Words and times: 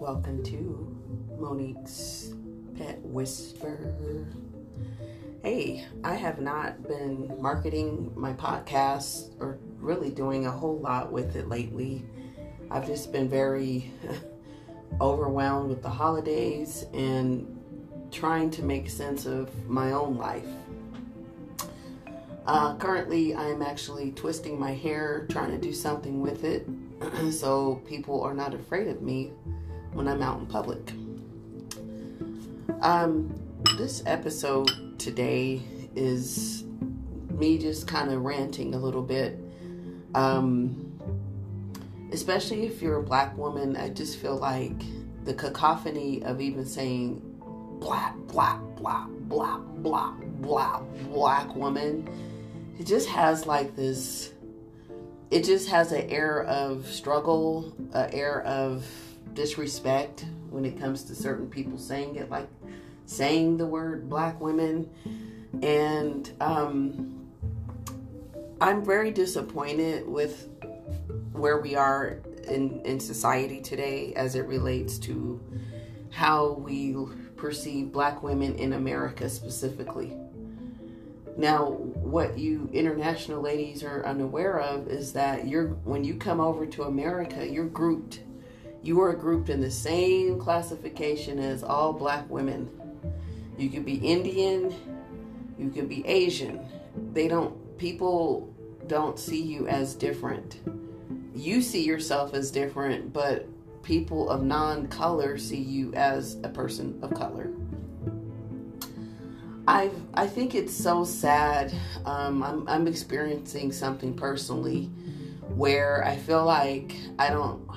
welcome 0.00 0.42
to 0.42 0.96
Monique's 1.38 2.32
Pet 2.74 2.98
Whisper. 3.02 4.26
Hey, 5.42 5.84
I 6.02 6.14
have 6.14 6.40
not 6.40 6.88
been 6.88 7.36
marketing 7.38 8.10
my 8.16 8.32
podcast 8.32 9.38
or 9.40 9.58
really 9.78 10.08
doing 10.08 10.46
a 10.46 10.50
whole 10.50 10.78
lot 10.78 11.12
with 11.12 11.36
it 11.36 11.50
lately. 11.50 12.02
I've 12.70 12.86
just 12.86 13.12
been 13.12 13.28
very 13.28 13.90
overwhelmed 15.02 15.68
with 15.68 15.82
the 15.82 15.90
holidays 15.90 16.86
and 16.94 17.60
trying 18.10 18.50
to 18.52 18.62
make 18.62 18.88
sense 18.88 19.26
of 19.26 19.68
my 19.68 19.92
own 19.92 20.16
life. 20.16 20.48
Uh, 22.46 22.74
currently, 22.76 23.34
I'm 23.34 23.60
actually 23.60 24.12
twisting 24.12 24.58
my 24.58 24.72
hair, 24.72 25.26
trying 25.28 25.50
to 25.50 25.58
do 25.58 25.74
something 25.74 26.22
with 26.22 26.44
it 26.44 26.66
so 27.30 27.82
people 27.86 28.22
are 28.22 28.32
not 28.32 28.54
afraid 28.54 28.88
of 28.88 29.02
me 29.02 29.32
when 29.92 30.08
I'm 30.08 30.22
out 30.22 30.38
in 30.38 30.46
public. 30.46 30.92
Um, 32.82 33.34
this 33.76 34.02
episode 34.06 34.98
today 34.98 35.60
is 35.94 36.64
me 37.30 37.58
just 37.58 37.86
kind 37.86 38.10
of 38.12 38.22
ranting 38.22 38.74
a 38.74 38.78
little 38.78 39.02
bit. 39.02 39.38
Um, 40.14 40.98
especially 42.12 42.66
if 42.66 42.82
you're 42.82 42.98
a 42.98 43.02
black 43.02 43.36
woman, 43.36 43.76
I 43.76 43.90
just 43.90 44.18
feel 44.18 44.36
like 44.36 44.82
the 45.24 45.34
cacophony 45.34 46.22
of 46.24 46.40
even 46.40 46.64
saying 46.66 47.22
black, 47.80 48.16
black, 48.28 48.60
black, 48.76 49.08
black, 49.08 49.60
black, 49.60 50.14
black, 50.40 50.82
black 51.10 51.54
woman, 51.54 52.08
it 52.78 52.86
just 52.86 53.08
has 53.08 53.46
like 53.46 53.76
this, 53.76 54.32
it 55.30 55.44
just 55.44 55.68
has 55.68 55.92
an 55.92 56.08
air 56.10 56.44
of 56.44 56.86
struggle, 56.86 57.74
an 57.92 58.10
air 58.12 58.42
of 58.42 58.86
disrespect 59.34 60.26
when 60.50 60.64
it 60.64 60.78
comes 60.78 61.04
to 61.04 61.14
certain 61.14 61.48
people 61.48 61.78
saying 61.78 62.16
it, 62.16 62.30
like 62.30 62.48
saying 63.06 63.56
the 63.56 63.66
word 63.66 64.08
black 64.08 64.40
women. 64.40 64.88
And 65.62 66.30
um, 66.40 67.28
I'm 68.60 68.84
very 68.84 69.10
disappointed 69.10 70.06
with 70.06 70.48
where 71.32 71.60
we 71.60 71.74
are 71.74 72.20
in, 72.48 72.80
in 72.84 73.00
society 73.00 73.60
today 73.60 74.12
as 74.14 74.34
it 74.34 74.46
relates 74.46 74.98
to 74.98 75.40
how 76.10 76.52
we 76.52 76.96
perceive 77.36 77.92
black 77.92 78.22
women 78.22 78.54
in 78.56 78.74
America 78.74 79.28
specifically. 79.28 80.16
Now, 81.36 81.70
what 81.70 82.36
you 82.38 82.68
international 82.72 83.40
ladies 83.40 83.82
are 83.82 84.04
unaware 84.04 84.60
of 84.60 84.88
is 84.88 85.12
that 85.14 85.46
you're 85.46 85.68
when 85.84 86.04
you 86.04 86.16
come 86.16 86.40
over 86.40 86.66
to 86.66 86.82
America, 86.82 87.48
you're 87.48 87.64
grouped 87.64 88.20
you 88.82 89.00
are 89.00 89.12
grouped 89.12 89.50
in 89.50 89.60
the 89.60 89.70
same 89.70 90.38
classification 90.38 91.38
as 91.38 91.62
all 91.62 91.92
black 91.92 92.28
women. 92.30 92.68
You 93.58 93.68
could 93.68 93.84
be 93.84 93.96
Indian, 93.96 94.74
you 95.58 95.70
could 95.70 95.88
be 95.88 96.06
Asian. 96.06 96.60
They 97.12 97.28
don't, 97.28 97.78
people 97.78 98.54
don't 98.86 99.18
see 99.18 99.40
you 99.40 99.68
as 99.68 99.94
different. 99.94 100.60
You 101.34 101.60
see 101.62 101.84
yourself 101.84 102.34
as 102.34 102.50
different, 102.50 103.12
but 103.12 103.46
people 103.82 104.30
of 104.30 104.42
non 104.42 104.88
color 104.88 105.38
see 105.38 105.60
you 105.60 105.92
as 105.94 106.36
a 106.42 106.48
person 106.48 106.98
of 107.02 107.14
color. 107.14 107.50
I 109.68 109.90
I 110.14 110.26
think 110.26 110.54
it's 110.54 110.74
so 110.74 111.04
sad. 111.04 111.72
Um, 112.04 112.42
I'm 112.42 112.68
I'm 112.68 112.86
experiencing 112.88 113.72
something 113.72 114.14
personally 114.14 114.86
where 115.54 116.04
I 116.04 116.16
feel 116.16 116.44
like 116.44 116.96
I 117.18 117.30
don't 117.30 117.68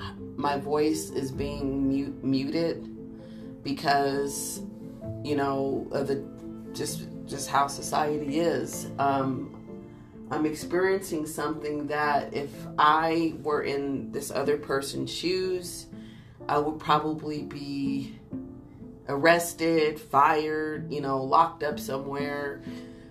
my 0.44 0.58
voice 0.58 1.08
is 1.08 1.32
being 1.32 1.88
mute, 1.88 2.22
muted 2.22 2.86
because 3.64 4.60
you 5.24 5.36
know 5.36 5.88
of 5.90 6.06
the 6.06 6.22
just 6.74 7.08
just 7.24 7.48
how 7.48 7.66
society 7.66 8.40
is. 8.40 8.88
Um, 8.98 9.50
i'm 10.30 10.44
experiencing 10.46 11.26
something 11.26 11.86
that 11.86 12.32
if 12.34 12.50
i 12.78 13.34
were 13.42 13.62
in 13.62 14.10
this 14.10 14.30
other 14.30 14.56
person's 14.56 15.12
shoes 15.12 15.86
i 16.48 16.56
would 16.56 16.80
probably 16.80 17.42
be 17.42 18.18
arrested 19.08 20.00
fired 20.00 20.90
you 20.90 21.00
know 21.00 21.22
locked 21.22 21.62
up 21.62 21.80
somewhere. 21.80 22.62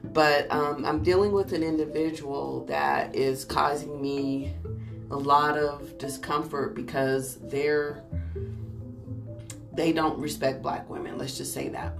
But 0.03 0.51
um, 0.51 0.85
i'm 0.85 1.01
dealing 1.01 1.31
with 1.31 1.53
an 1.53 1.63
individual 1.63 2.65
that 2.65 3.15
is 3.15 3.43
causing 3.45 3.99
me 3.99 4.53
a 5.13 5.17
lot 5.17 5.57
of 5.57 5.97
discomfort 5.97 6.75
because 6.75 7.37
they're 7.37 8.03
they 9.73 9.91
don't 9.91 10.19
respect 10.19 10.61
black 10.61 10.89
women 10.89 11.17
let's 11.17 11.37
just 11.37 11.53
say 11.53 11.69
that. 11.69 11.93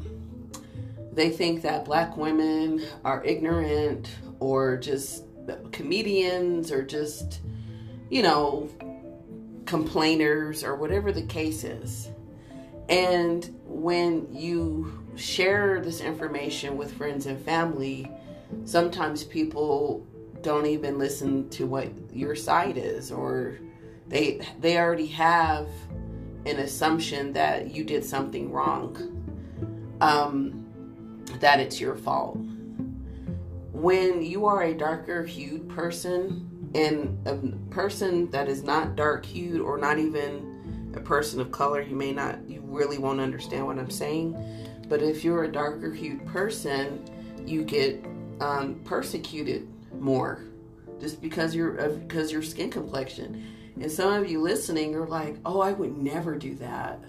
They 1.13 1.29
think 1.29 1.62
that 1.62 1.85
black 1.85 2.18
women 2.18 2.84
are 3.06 3.24
ignorant 3.24 4.09
or 4.40 4.78
just 4.78 5.25
comedians 5.72 6.72
or 6.72 6.84
just 6.84 7.41
you 8.09 8.24
know 8.24 8.69
complainers 9.66 10.63
or 10.63 10.75
whatever 10.75 11.12
the 11.12 11.22
case 11.24 11.63
is. 11.63 12.09
And 12.90 13.50
when 13.66 14.28
you 14.34 15.06
share 15.16 15.80
this 15.81 16.01
information 16.01 16.75
with 16.78 16.94
friends 16.94 17.28
and 17.28 17.40
family 17.40 18.12
sometimes 18.66 19.24
people 19.24 20.06
don't 20.44 20.66
even 20.66 20.98
listen 20.98 21.50
to 21.50 21.66
what 21.66 21.90
your 22.12 22.36
side 22.36 22.78
is 22.78 23.12
or 23.12 23.58
they 24.08 24.46
they 24.59 24.78
already 24.78 25.08
have 25.08 25.68
an 26.46 26.59
assumption 26.59 27.34
that 27.34 27.74
you 27.74 27.84
did 27.84 28.04
something 28.04 28.52
wrong 28.52 29.14
um, 30.02 30.66
that 31.40 31.59
it's 31.59 31.80
your 31.80 31.96
fault. 31.96 32.38
When 33.72 34.22
you 34.22 34.46
are 34.46 34.64
a 34.64 34.74
darker 34.74 35.24
hued 35.24 35.70
person 35.70 36.50
and 36.75 37.28
a 37.28 37.36
person 37.74 38.30
that 38.31 38.48
is 38.48 38.64
not 38.64 38.96
dark 38.96 39.25
hued 39.25 39.62
or 39.62 39.78
not 39.78 39.98
even 40.00 40.92
a 40.96 41.00
person 41.00 41.40
of 41.40 41.52
color 41.52 41.81
you 41.81 41.96
may 41.96 42.12
not 42.12 42.38
you 42.48 42.62
really 42.62 42.98
won't 42.98 43.20
understand 43.20 43.66
what 43.66 43.78
i'm 43.80 43.90
saying 43.90 44.36
but 44.90 45.02
if 45.02 45.24
you're 45.24 45.44
a 45.44 45.52
darker 45.52 45.92
hued 45.92 46.25
person 46.28 47.04
you 47.46 47.64
get 47.64 48.04
um, 48.42 48.80
persecuted 48.84 49.68
more 50.00 50.42
just 51.00 51.22
because 51.22 51.54
you're 51.54 51.80
uh, 51.80 51.90
because 51.90 52.31
your 52.31 52.42
skin 52.42 52.72
complexion. 52.72 53.44
And 53.80 53.92
some 53.92 54.14
of 54.14 54.30
you 54.30 54.42
listening 54.42 54.96
are 54.96 55.08
like, 55.08 55.38
"Oh, 55.46 55.59
I 55.59 55.74
would 55.74 55.98
never 55.98 56.36
do 56.36 56.56
that. 56.56 57.00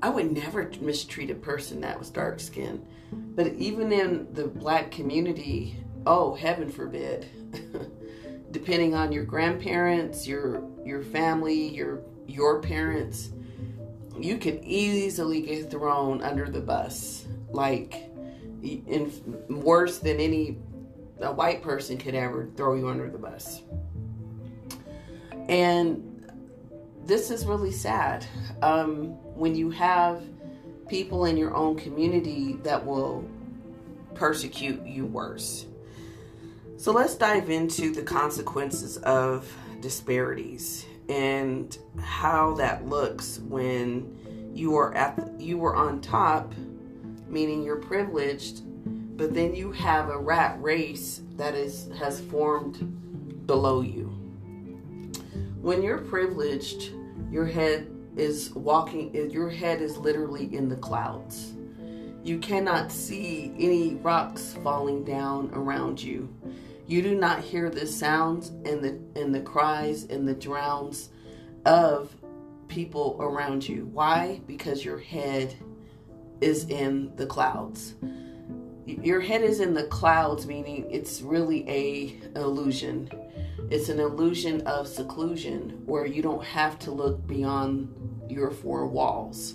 I 0.00 0.08
would 0.08 0.32
never 0.32 0.70
mistreat 0.80 1.30
a 1.30 1.34
person 1.34 1.80
that 1.82 1.98
was 1.98 2.10
dark 2.10 2.40
skinned." 2.40 2.86
But 3.12 3.48
even 3.54 3.92
in 3.92 4.32
the 4.32 4.46
black 4.46 4.90
community, 4.90 5.76
oh, 6.06 6.34
heaven 6.34 6.70
forbid. 6.70 7.26
Depending 8.50 8.94
on 8.94 9.12
your 9.12 9.24
grandparents, 9.24 10.26
your 10.26 10.62
your 10.84 11.02
family, 11.02 11.68
your 11.68 12.02
your 12.26 12.60
parents, 12.60 13.30
you 14.18 14.38
could 14.38 14.62
easily 14.64 15.42
get 15.42 15.70
thrown 15.70 16.22
under 16.22 16.48
the 16.48 16.60
bus. 16.60 17.26
Like 17.50 18.08
in 18.62 19.12
worse 19.48 19.98
than 19.98 20.20
any 20.20 20.58
a 21.20 21.32
white 21.32 21.62
person 21.62 21.98
could 21.98 22.14
ever 22.14 22.48
throw 22.56 22.74
you 22.74 22.88
under 22.88 23.08
the 23.08 23.18
bus. 23.18 23.62
And 25.48 26.30
this 27.04 27.30
is 27.30 27.46
really 27.46 27.72
sad 27.72 28.26
um, 28.62 29.08
when 29.36 29.54
you 29.54 29.70
have 29.70 30.22
people 30.88 31.24
in 31.24 31.36
your 31.36 31.54
own 31.54 31.76
community 31.76 32.54
that 32.62 32.84
will 32.84 33.28
persecute 34.14 34.84
you 34.86 35.06
worse. 35.06 35.66
So 36.76 36.92
let's 36.92 37.14
dive 37.14 37.50
into 37.50 37.92
the 37.92 38.02
consequences 38.02 38.96
of 38.98 39.52
disparities 39.80 40.86
and 41.08 41.76
how 42.00 42.54
that 42.54 42.86
looks 42.86 43.38
when 43.40 44.50
you 44.54 44.76
are 44.76 44.94
at 44.94 45.16
the, 45.16 45.42
you 45.42 45.58
were 45.58 45.74
on 45.74 46.00
top, 46.00 46.52
meaning 47.28 47.62
you're 47.62 47.76
privileged 47.76 48.62
but 49.16 49.34
then 49.34 49.54
you 49.54 49.72
have 49.72 50.08
a 50.08 50.18
rat 50.18 50.60
race 50.60 51.22
that 51.36 51.54
is 51.54 51.90
has 51.98 52.20
formed 52.20 53.46
below 53.46 53.80
you. 53.80 54.06
When 55.60 55.82
you're 55.82 55.98
privileged, 55.98 56.90
your 57.30 57.46
head 57.46 57.88
is 58.16 58.52
walking 58.54 59.14
your 59.30 59.50
head 59.50 59.80
is 59.80 59.96
literally 59.98 60.54
in 60.54 60.68
the 60.68 60.76
clouds. 60.76 61.52
You 62.24 62.38
cannot 62.38 62.92
see 62.92 63.52
any 63.58 63.94
rocks 63.96 64.56
falling 64.62 65.04
down 65.04 65.50
around 65.54 66.02
you. 66.02 66.28
You 66.86 67.02
do 67.02 67.14
not 67.14 67.40
hear 67.40 67.68
the 67.70 67.86
sounds 67.86 68.48
and 68.48 68.82
the 68.82 69.20
and 69.20 69.34
the 69.34 69.40
cries 69.40 70.04
and 70.04 70.26
the 70.26 70.34
drowns 70.34 71.10
of 71.64 72.14
people 72.68 73.16
around 73.20 73.68
you. 73.68 73.90
Why? 73.92 74.40
Because 74.46 74.84
your 74.84 74.98
head 74.98 75.54
is 76.40 76.64
in 76.64 77.14
the 77.16 77.26
clouds 77.26 77.94
your 78.86 79.20
head 79.20 79.42
is 79.42 79.60
in 79.60 79.74
the 79.74 79.84
clouds, 79.84 80.46
meaning 80.46 80.86
it's 80.90 81.20
really 81.22 81.68
a 81.68 82.38
illusion. 82.38 83.10
It's 83.70 83.88
an 83.88 84.00
illusion 84.00 84.60
of 84.62 84.88
seclusion 84.88 85.82
where 85.86 86.04
you 86.04 86.22
don't 86.22 86.44
have 86.44 86.78
to 86.80 86.90
look 86.90 87.26
beyond 87.26 87.94
your 88.28 88.50
four 88.50 88.86
walls. 88.86 89.54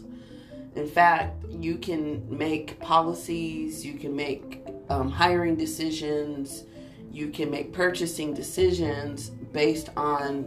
In 0.75 0.87
fact, 0.87 1.43
you 1.49 1.77
can 1.77 2.25
make 2.35 2.79
policies, 2.79 3.85
you 3.85 3.97
can 3.97 4.15
make 4.15 4.63
um, 4.89 5.09
hiring 5.09 5.55
decisions, 5.55 6.63
you 7.11 7.29
can 7.29 7.49
make 7.49 7.73
purchasing 7.73 8.33
decisions 8.33 9.29
based 9.29 9.89
on 9.97 10.43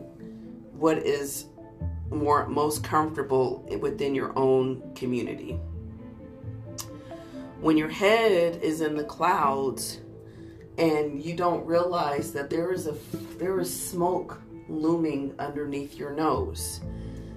what 0.73 0.99
is 0.99 1.47
more 2.11 2.47
most 2.47 2.83
comfortable 2.83 3.67
within 3.81 4.15
your 4.15 4.37
own 4.39 4.95
community. 4.95 5.59
When 7.61 7.77
your 7.77 7.89
head 7.89 8.63
is 8.63 8.81
in 8.81 8.97
the 8.97 9.05
clouds 9.05 10.01
and 10.79 11.23
you 11.23 11.35
don't 11.37 11.67
realize 11.67 12.33
that 12.33 12.51
there 12.51 12.73
is 12.73 12.87
a 12.87 12.97
there 13.39 13.61
is 13.61 13.91
smoke 13.91 14.41
looming 14.69 15.35
underneath 15.39 15.95
your 15.95 16.13
nose. 16.13 16.81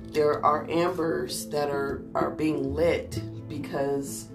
There 0.08 0.44
are 0.46 0.70
ambers 0.70 1.48
that 1.50 1.70
are 1.70 2.04
are 2.16 2.32
being 2.32 2.74
lit 2.74 3.22
because 3.50 4.30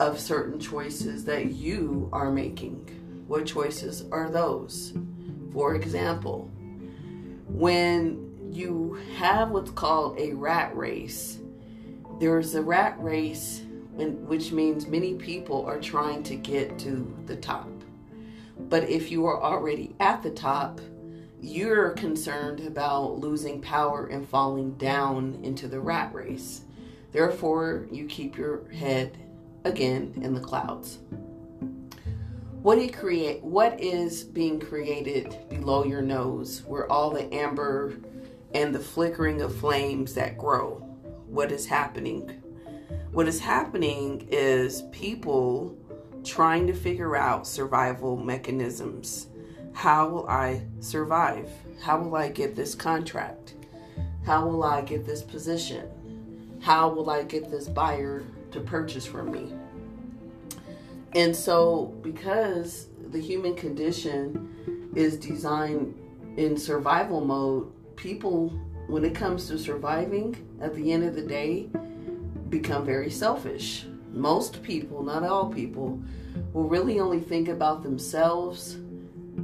of 0.00 0.20
certain 0.20 0.60
choices 0.60 1.24
that 1.24 1.52
you 1.52 2.08
are 2.12 2.30
making. 2.30 3.24
What 3.26 3.46
choices 3.46 4.04
are 4.12 4.30
those? 4.30 4.92
For 5.52 5.74
example, 5.74 6.50
when 7.48 8.24
you 8.54 9.00
have 9.16 9.50
what's 9.50 9.70
called 9.72 10.18
a 10.18 10.32
rat 10.32 10.76
race. 10.76 11.38
There's 12.20 12.54
a 12.54 12.62
rat 12.62 12.96
race, 13.02 13.63
which 13.96 14.52
means 14.52 14.86
many 14.86 15.14
people 15.14 15.64
are 15.66 15.80
trying 15.80 16.22
to 16.24 16.36
get 16.36 16.78
to 16.80 17.16
the 17.26 17.36
top. 17.36 17.68
But 18.68 18.88
if 18.88 19.10
you 19.10 19.26
are 19.26 19.42
already 19.42 19.94
at 20.00 20.22
the 20.22 20.30
top, 20.30 20.80
you're 21.40 21.90
concerned 21.90 22.60
about 22.60 23.18
losing 23.18 23.60
power 23.60 24.06
and 24.06 24.28
falling 24.28 24.72
down 24.74 25.38
into 25.42 25.68
the 25.68 25.80
rat 25.80 26.14
race. 26.14 26.62
Therefore, 27.12 27.86
you 27.92 28.06
keep 28.06 28.36
your 28.36 28.68
head 28.70 29.18
again 29.64 30.14
in 30.22 30.34
the 30.34 30.40
clouds. 30.40 30.98
What 32.62 32.76
do 32.76 32.82
you 32.82 32.90
create? 32.90 33.42
What 33.42 33.78
is 33.78 34.24
being 34.24 34.58
created 34.58 35.36
below 35.50 35.84
your 35.84 36.00
nose, 36.00 36.62
where 36.66 36.90
all 36.90 37.10
the 37.10 37.32
amber 37.32 37.94
and 38.54 38.74
the 38.74 38.80
flickering 38.80 39.42
of 39.42 39.54
flames 39.54 40.14
that 40.14 40.38
grow. 40.38 40.76
What 41.26 41.52
is 41.52 41.66
happening? 41.66 42.42
What 43.14 43.28
is 43.28 43.38
happening 43.38 44.26
is 44.32 44.82
people 44.90 45.78
trying 46.24 46.66
to 46.66 46.72
figure 46.72 47.14
out 47.14 47.46
survival 47.46 48.16
mechanisms. 48.16 49.28
How 49.72 50.08
will 50.08 50.28
I 50.28 50.62
survive? 50.80 51.48
How 51.80 52.00
will 52.00 52.16
I 52.16 52.28
get 52.28 52.56
this 52.56 52.74
contract? 52.74 53.54
How 54.26 54.48
will 54.48 54.64
I 54.64 54.80
get 54.80 55.06
this 55.06 55.22
position? 55.22 56.58
How 56.60 56.88
will 56.88 57.08
I 57.08 57.22
get 57.22 57.52
this 57.52 57.68
buyer 57.68 58.24
to 58.50 58.58
purchase 58.58 59.06
from 59.06 59.30
me? 59.30 59.54
And 61.14 61.36
so, 61.36 61.94
because 62.02 62.88
the 63.12 63.20
human 63.20 63.54
condition 63.54 64.90
is 64.96 65.16
designed 65.16 65.94
in 66.36 66.56
survival 66.56 67.24
mode, 67.24 67.70
people, 67.94 68.48
when 68.88 69.04
it 69.04 69.14
comes 69.14 69.46
to 69.46 69.56
surviving, 69.56 70.34
at 70.60 70.74
the 70.74 70.90
end 70.90 71.04
of 71.04 71.14
the 71.14 71.22
day, 71.22 71.68
become 72.48 72.84
very 72.84 73.10
selfish. 73.10 73.86
Most 74.12 74.62
people, 74.62 75.02
not 75.02 75.22
all 75.22 75.52
people, 75.52 76.00
will 76.52 76.68
really 76.68 77.00
only 77.00 77.20
think 77.20 77.48
about 77.48 77.82
themselves 77.82 78.74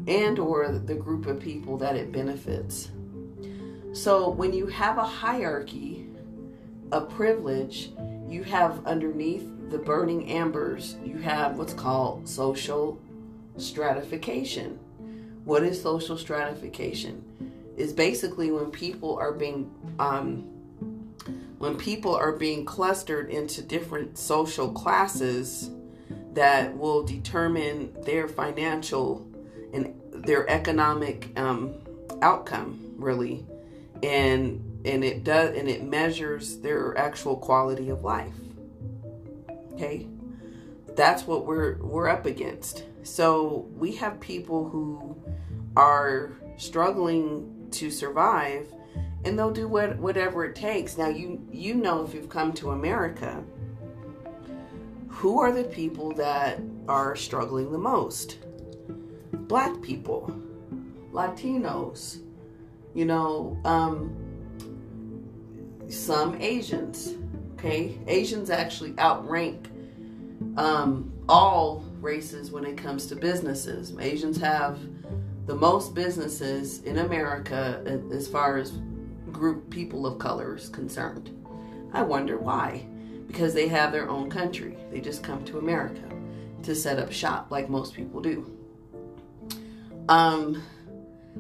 and 0.07 0.39
or 0.39 0.69
the 0.69 0.95
group 0.95 1.27
of 1.27 1.41
people 1.41 1.77
that 1.79 1.97
it 1.97 2.13
benefits. 2.13 2.91
So 3.93 4.31
when 4.31 4.53
you 4.53 4.67
have 4.67 4.99
a 4.99 5.05
hierarchy 5.05 6.07
of 6.93 7.11
privilege, 7.11 7.91
you 8.29 8.45
have 8.45 8.87
underneath 8.87 9.49
the 9.71 9.79
burning 9.79 10.31
ambers, 10.31 10.97
you 11.05 11.19
have 11.19 11.59
what's 11.59 11.75
called 11.75 12.29
social 12.29 13.01
stratification. 13.57 14.79
What 15.45 15.63
is 15.63 15.81
social 15.81 16.17
stratification? 16.17 17.25
is 17.81 17.93
basically 17.93 18.51
when 18.51 18.71
people 18.71 19.17
are 19.19 19.33
being 19.33 19.71
um, 19.99 20.47
when 21.61 21.77
people 21.77 22.17
are 22.17 22.33
being 22.33 22.65
clustered 22.65 23.29
into 23.29 23.61
different 23.61 24.17
social 24.17 24.73
classes 24.73 25.69
that 26.33 26.75
will 26.75 27.03
determine 27.03 27.95
their 28.01 28.27
financial 28.27 29.29
and 29.75 29.95
their 30.11 30.49
economic 30.49 31.39
um, 31.39 31.75
outcome 32.23 32.95
really. 32.97 33.45
And 34.03 34.81
and 34.87 35.05
it 35.05 35.23
does 35.23 35.55
and 35.55 35.69
it 35.69 35.85
measures 35.85 36.57
their 36.61 36.97
actual 36.97 37.37
quality 37.37 37.91
of 37.91 38.05
life. 38.05 38.33
Okay? 39.75 40.09
That's 40.97 41.27
what 41.27 41.45
we're 41.45 41.77
we're 41.83 42.09
up 42.09 42.25
against. 42.25 42.85
So 43.03 43.69
we 43.77 43.97
have 43.97 44.19
people 44.19 44.67
who 44.67 45.15
are 45.77 46.33
struggling 46.57 47.69
to 47.73 47.91
survive 47.91 48.67
and 49.25 49.39
they'll 49.39 49.51
do 49.51 49.69
what, 49.69 49.99
whatever 49.99 50.45
it 50.45 50.55
takes. 50.55 50.97
Now 50.97 51.09
you 51.09 51.47
you 51.51 51.75
know 51.75 52.05
if 52.05 52.15
you've 52.15 52.29
come 52.29 52.53
to 52.55 52.71
America, 52.71 53.43
who 55.09 55.41
are 55.41 55.53
the 55.53 55.65
people 55.65 56.13
that 56.13 56.61
are 56.89 57.15
struggling 57.17 57.71
the 57.71 57.79
most? 57.79 58.39
Black 59.33 59.83
people, 59.83 60.35
Latinos, 61.13 62.21
you 62.95 63.05
know, 63.05 63.59
um, 63.65 64.17
some 65.89 66.41
Asians. 66.41 67.15
Okay, 67.55 67.99
Asians 68.07 68.49
actually 68.49 68.95
outrank 68.99 69.69
um, 70.57 71.13
all 71.29 71.85
races 72.01 72.51
when 72.51 72.65
it 72.65 72.79
comes 72.79 73.07
to 73.07 73.17
businesses. 73.17 73.95
Asians 74.01 74.41
have 74.41 74.79
the 75.47 75.55
most 75.55 75.95
businesses 75.95 76.83
in 76.85 76.99
America 76.99 77.83
as 78.11 78.27
far 78.27 78.57
as 78.57 78.73
group 79.41 79.71
people 79.71 80.07
of 80.07 80.19
color 80.19 80.55
is 80.55 80.69
concerned. 80.69 81.35
I 81.95 82.03
wonder 82.03 82.37
why. 82.37 82.87
Because 83.27 83.55
they 83.55 83.69
have 83.69 83.91
their 83.91 84.09
own 84.09 84.29
country. 84.29 84.77
They 84.93 85.01
just 85.01 85.23
come 85.23 85.43
to 85.47 85.59
America 85.59 86.03
to 86.63 86.75
set 86.75 86.99
up 86.99 87.11
shop 87.11 87.51
like 87.51 87.71
most 87.71 87.95
people 87.95 88.21
do. 88.21 88.55
Um, 90.11 90.63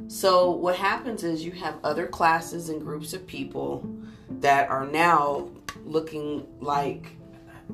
so 0.08 0.50
what 0.50 0.76
happens 0.76 1.24
is 1.24 1.44
you 1.44 1.52
have 1.52 1.76
other 1.84 2.06
classes 2.06 2.70
and 2.70 2.80
groups 2.80 3.12
of 3.12 3.26
people 3.26 3.86
that 4.38 4.70
are 4.70 4.86
now 4.86 5.50
looking 5.84 6.46
like, 6.60 7.06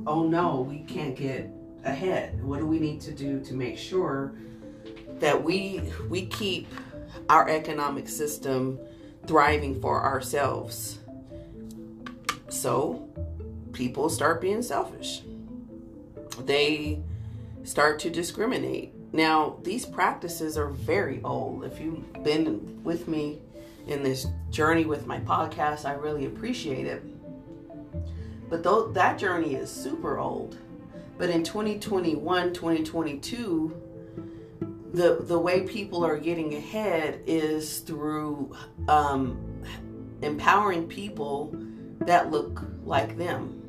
oh 0.09 0.27
no, 0.27 0.63
we 0.63 0.81
can't 0.81 1.15
get 1.15 1.49
ahead. 1.85 2.43
What 2.43 2.59
do 2.59 2.67
we 2.67 2.81
need 2.81 3.01
to 3.03 3.13
do 3.13 3.39
to 3.45 3.55
make 3.55 3.79
sure 3.79 4.35
that 5.21 5.41
we 5.41 5.93
we 6.09 6.27
keep 6.27 6.67
our 7.29 7.49
economic 7.49 8.09
system 8.09 8.79
thriving 9.27 9.81
for 9.81 10.03
ourselves. 10.03 10.99
So 12.49 13.09
people 13.73 14.09
start 14.09 14.41
being 14.41 14.63
selfish. 14.63 15.23
They 16.45 17.03
start 17.65 17.99
to 18.01 18.11
discriminate. 18.11 18.93
Now, 19.13 19.59
these 19.63 19.87
practices 19.87 20.57
are 20.57 20.69
very 20.69 21.21
old. 21.23 21.65
If 21.65 21.81
you've 21.81 22.23
been 22.23 22.83
with 22.85 23.09
me 23.09 23.41
in 23.87 24.03
this 24.03 24.27
journey 24.51 24.85
with 24.85 25.07
my 25.07 25.21
podcast, 25.21 25.85
I 25.85 25.95
really 25.95 26.27
appreciate 26.27 26.87
it. 26.87 27.03
But 28.49 28.63
though 28.63 28.89
that 28.93 29.19
journey 29.19 29.55
is 29.55 29.71
super 29.71 30.19
old. 30.19 30.57
But 31.19 31.31
in 31.31 31.43
2021, 31.43 32.53
2022, 32.53 33.83
the 34.97 35.19
the 35.21 35.39
way 35.39 35.61
people 35.61 36.03
are 36.03 36.17
getting 36.17 36.55
ahead 36.55 37.21
is 37.27 37.81
through 37.81 38.57
um, 38.89 39.63
empowering 40.23 40.89
people 40.89 41.55
that 42.01 42.31
look 42.31 42.63
like 42.83 43.19
them. 43.19 43.63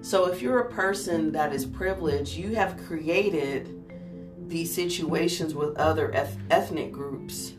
So 0.00 0.32
if 0.32 0.40
you're 0.40 0.60
a 0.60 0.70
person 0.70 1.30
that 1.32 1.52
is 1.52 1.66
privileged, 1.66 2.34
you 2.34 2.54
have 2.54 2.82
created 2.86 3.76
these 4.48 4.74
situations 4.74 5.54
with 5.54 5.76
other 5.76 6.10
eth- 6.12 6.38
ethnic 6.50 6.90
groups, 6.90 7.52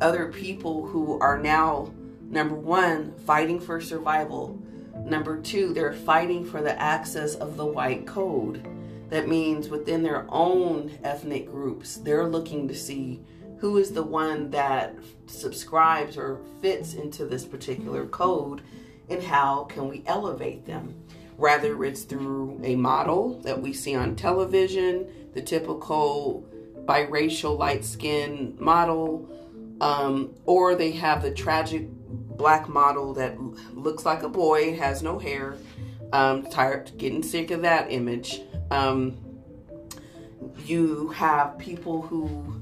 other 0.00 0.30
people 0.30 0.86
who 0.86 1.18
are 1.18 1.38
now 1.38 1.92
number 2.30 2.54
1 2.54 3.14
fighting 3.26 3.58
for 3.58 3.80
survival. 3.80 4.56
Number 5.04 5.40
2, 5.40 5.74
they're 5.74 5.92
fighting 5.92 6.44
for 6.44 6.62
the 6.62 6.80
access 6.80 7.34
of 7.34 7.56
the 7.56 7.66
white 7.66 8.06
code 8.06 8.64
that 9.12 9.28
means 9.28 9.68
within 9.68 10.02
their 10.02 10.24
own 10.30 10.90
ethnic 11.04 11.46
groups, 11.46 11.96
they're 11.96 12.28
looking 12.28 12.66
to 12.66 12.74
see 12.74 13.20
who 13.58 13.76
is 13.76 13.92
the 13.92 14.02
one 14.02 14.50
that 14.50 14.94
subscribes 15.26 16.16
or 16.16 16.40
fits 16.62 16.94
into 16.94 17.26
this 17.26 17.44
particular 17.44 18.06
code 18.06 18.62
and 19.10 19.22
how 19.22 19.64
can 19.64 19.86
we 19.86 20.02
elevate 20.06 20.64
them. 20.64 20.94
Rather, 21.36 21.84
it's 21.84 22.04
through 22.04 22.58
a 22.64 22.74
model 22.74 23.38
that 23.40 23.60
we 23.60 23.74
see 23.74 23.94
on 23.94 24.16
television, 24.16 25.06
the 25.34 25.42
typical 25.42 26.48
biracial 26.86 27.58
light 27.58 27.84
skinned 27.84 28.58
model, 28.58 29.28
um, 29.82 30.34
or 30.46 30.74
they 30.74 30.92
have 30.92 31.20
the 31.20 31.30
tragic 31.30 31.86
black 31.90 32.66
model 32.66 33.12
that 33.12 33.38
looks 33.74 34.06
like 34.06 34.22
a 34.22 34.28
boy, 34.30 34.74
has 34.76 35.02
no 35.02 35.18
hair. 35.18 35.58
Um, 36.12 36.44
tired, 36.46 36.92
getting 36.98 37.22
sick 37.22 37.50
of 37.50 37.62
that 37.62 37.90
image. 37.90 38.42
Um, 38.70 39.16
you 40.66 41.08
have 41.08 41.56
people 41.58 42.02
who 42.02 42.60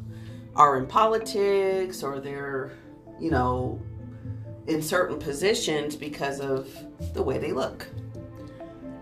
are 0.55 0.79
in 0.79 0.87
politics 0.87 2.03
or 2.05 2.21
they're, 2.21 2.71
you 3.19 3.31
know, 3.31 3.81
in 4.69 4.81
certain 4.81 5.19
positions 5.19 5.97
because 5.97 6.41
of 6.41 6.69
the 7.13 7.23
way 7.23 7.39
they 7.39 7.53
look. 7.53 7.89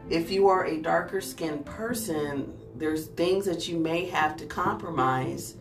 If 0.08 0.30
you 0.30 0.48
are 0.48 0.64
a 0.64 0.80
darker 0.80 1.20
skinned 1.20 1.66
person, 1.66 2.56
there's 2.74 3.08
things 3.08 3.44
that 3.44 3.68
you 3.68 3.78
may 3.78 4.06
have 4.06 4.36
to 4.38 4.46
compromise 4.46 5.56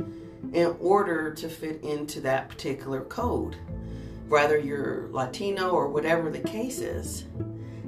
in 0.54 0.76
order 0.80 1.34
to 1.34 1.50
fit 1.50 1.84
into 1.84 2.22
that 2.22 2.48
particular 2.48 3.02
code, 3.02 3.58
whether 4.30 4.58
you're 4.58 5.10
Latino 5.12 5.72
or 5.72 5.90
whatever 5.90 6.30
the 6.30 6.40
case 6.40 6.80
is. 6.80 7.26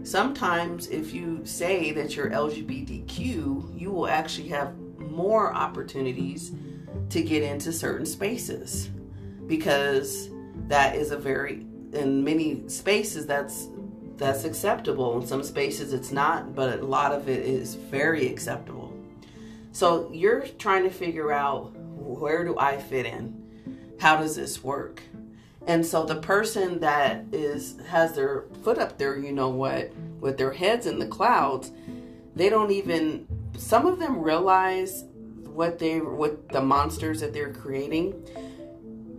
Sometimes, 0.03 0.88
if 0.88 1.13
you 1.13 1.41
say 1.46 1.91
that 1.91 2.15
you're 2.15 2.29
LGBTQ, 2.29 3.79
you 3.79 3.91
will 3.91 4.08
actually 4.08 4.48
have 4.50 4.77
more 4.98 5.53
opportunities 5.53 6.51
to 7.10 7.22
get 7.22 7.44
into 7.44 7.72
certain 7.72 8.06
spaces 8.06 8.89
because 9.48 10.29
that 10.68 10.96
is 10.96 11.12
a 11.12 11.18
very 11.18 11.65
in 11.94 12.24
many 12.24 12.68
spaces 12.70 13.25
that's 13.25 13.68
that's 14.18 14.44
acceptable. 14.44 15.20
In 15.20 15.25
some 15.25 15.44
spaces 15.44 15.94
it's 15.94 16.12
not 16.12 16.56
but 16.56 16.79
a 16.79 16.86
lot 16.86 17.12
of 17.12 17.27
it 17.27 17.46
is 17.46 17.75
very 17.75 18.27
acceptable. 18.27 18.94
So 19.72 20.10
you're 20.12 20.41
trying 20.60 20.84
to 20.84 20.89
figure 20.89 21.32
out 21.32 21.75
where 21.75 22.44
do 22.44 22.58
i 22.58 22.77
fit 22.77 23.06
in? 23.06 23.36
How 24.00 24.18
does 24.18 24.36
this 24.36 24.63
work 24.63 25.01
and 25.68 25.86
so 25.86 26.04
the 26.06 26.16
person 26.16 26.80
that 26.80 27.25
is 27.32 27.78
has 27.88 28.13
their 28.13 28.46
foot 28.63 28.78
up 28.78 28.98
there 28.98 29.18
you 29.18 29.32
know 29.32 29.50
what 29.50 29.92
with 30.20 30.38
their 30.38 30.54
heads 30.54 30.86
in 30.86 31.00
the 31.00 31.08
clouds 31.08 31.72
they 32.36 32.50
don't 32.50 32.72
even 32.72 33.28
some 33.58 33.86
of 33.86 34.00
them 34.00 34.22
realize 34.22 35.04
what 35.60 35.78
they 35.78 36.00
what 36.00 36.48
the 36.50 36.62
monsters 36.62 37.20
that 37.20 37.34
they're 37.34 37.51
creating. 37.51 38.13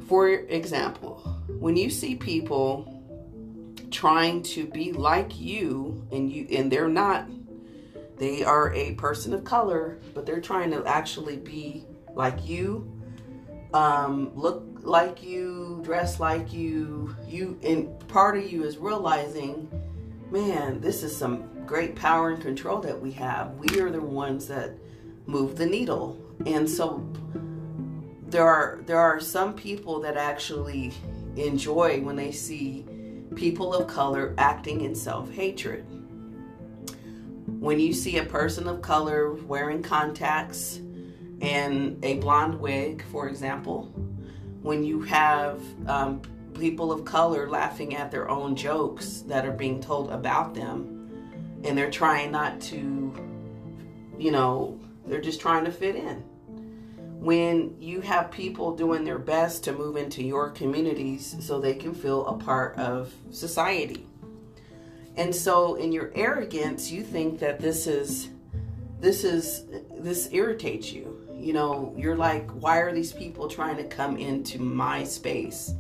For 0.09 0.31
example 0.31 1.19
when 1.59 1.77
you 1.77 1.91
see 1.91 2.15
people 2.15 2.97
trying 3.91 4.43
to 4.43 4.67
be 4.67 4.93
like 4.93 5.39
you 5.39 6.07
and 6.11 6.33
you 6.33 6.47
and 6.51 6.73
they're 6.73 6.89
not 6.89 7.29
they 8.17 8.43
are 8.43 8.73
a 8.73 8.95
person 8.95 9.35
of 9.35 9.45
color 9.45 9.99
but 10.15 10.25
they're 10.25 10.41
trying 10.41 10.71
to 10.71 10.85
actually 10.87 11.37
be 11.37 11.85
like 12.15 12.49
you 12.49 12.91
um, 13.75 14.33
look 14.35 14.70
like 14.83 15.23
you 15.23 15.81
dress 15.85 16.21
like 16.21 16.53
you 16.53 17.15
you 17.27 17.59
and 17.63 18.09
part 18.09 18.37
of 18.37 18.51
you 18.51 18.65
is 18.65 18.79
realizing 18.79 19.69
man 20.31 20.81
this 20.81 21.03
is 21.03 21.15
some 21.15 21.45
great 21.67 21.95
power 21.95 22.31
and 22.31 22.43
control 22.43 22.81
that 22.81 22.99
we 22.99 23.11
have 23.11 23.53
we 23.57 23.81
are 23.81 23.91
the 23.91 24.01
ones 24.01 24.47
that 24.49 24.73
move 25.27 25.57
the 25.57 25.67
needle 25.67 26.19
and 26.47 26.69
so 26.69 27.07
there 28.29 28.47
are 28.47 28.81
there 28.87 28.99
are 28.99 29.21
some 29.21 29.55
people 29.55 30.01
that 30.01 30.17
actually 30.17 30.93
enjoy 31.37 32.01
when 32.01 32.17
they 32.17 32.33
see 32.33 32.85
people 33.35 33.75
of 33.75 33.87
color 33.87 34.35
acting 34.39 34.83
in 34.83 34.95
self 34.95 35.31
hatred. 35.33 35.85
When 37.47 37.79
you 37.79 37.93
see 37.93 38.19
a 38.19 38.25
person 38.25 38.69
of 38.69 38.81
color 38.81 39.33
wearing 39.33 39.83
contacts 39.83 40.81
and 41.41 42.03
a 42.05 42.15
blonde 42.15 42.59
wig, 42.59 43.05
for 43.11 43.29
example, 43.29 43.93
when 44.63 44.85
you 44.85 45.01
have 45.03 45.61
um, 45.89 46.21
people 46.55 46.93
of 46.93 47.05
color 47.05 47.49
laughing 47.49 47.97
at 47.97 48.11
their 48.11 48.29
own 48.29 48.55
jokes 48.57 49.23
that 49.27 49.47
are 49.47 49.53
being 49.53 49.81
told 49.81 50.11
about 50.11 50.55
them, 50.55 50.97
and 51.65 51.77
they're 51.77 51.91
trying 51.91 52.31
not 52.31 52.61
to, 52.61 53.13
you 54.19 54.31
know, 54.31 54.79
they're 55.07 55.21
just 55.21 55.41
trying 55.41 55.65
to 55.65 55.73
fit 55.73 55.97
in 55.97 56.25
when 57.21 57.77
you 57.79 58.01
have 58.01 58.31
people 58.31 58.75
doing 58.75 59.05
their 59.05 59.19
best 59.19 59.63
to 59.65 59.73
move 59.73 59.97
into 59.97 60.23
your 60.23 60.49
communities 60.49 61.37
so 61.41 61.61
they 61.61 61.75
can 61.75 61.95
feel 61.95 62.27
a 62.27 62.33
part 62.39 62.77
of 62.79 63.13
society. 63.31 64.07
And 65.17 65.35
so 65.35 65.75
in 65.75 65.93
your 65.93 66.11
arrogance, 66.15 66.91
you 66.91 67.03
think 67.03 67.39
that 67.41 67.61
this 67.61 67.87
is 67.87 68.31
this 69.01 69.23
is 69.25 69.67
this 69.99 70.31
irritates 70.33 70.93
you. 70.93 71.20
You 71.41 71.55
know, 71.55 71.95
you're 71.97 72.17
like, 72.17 72.51
why 72.51 72.79
are 72.79 72.93
these 72.93 73.13
people 73.13 73.49
trying 73.49 73.77
to 73.79 73.85
come 73.85 74.19
into 74.19 74.61
my 74.61 75.05
space? 75.05 75.73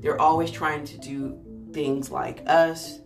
They're 0.00 0.20
always 0.20 0.52
trying 0.52 0.84
to 0.84 0.98
do 0.98 1.36
things 1.72 2.12
like 2.12 2.42
us, 2.46 3.00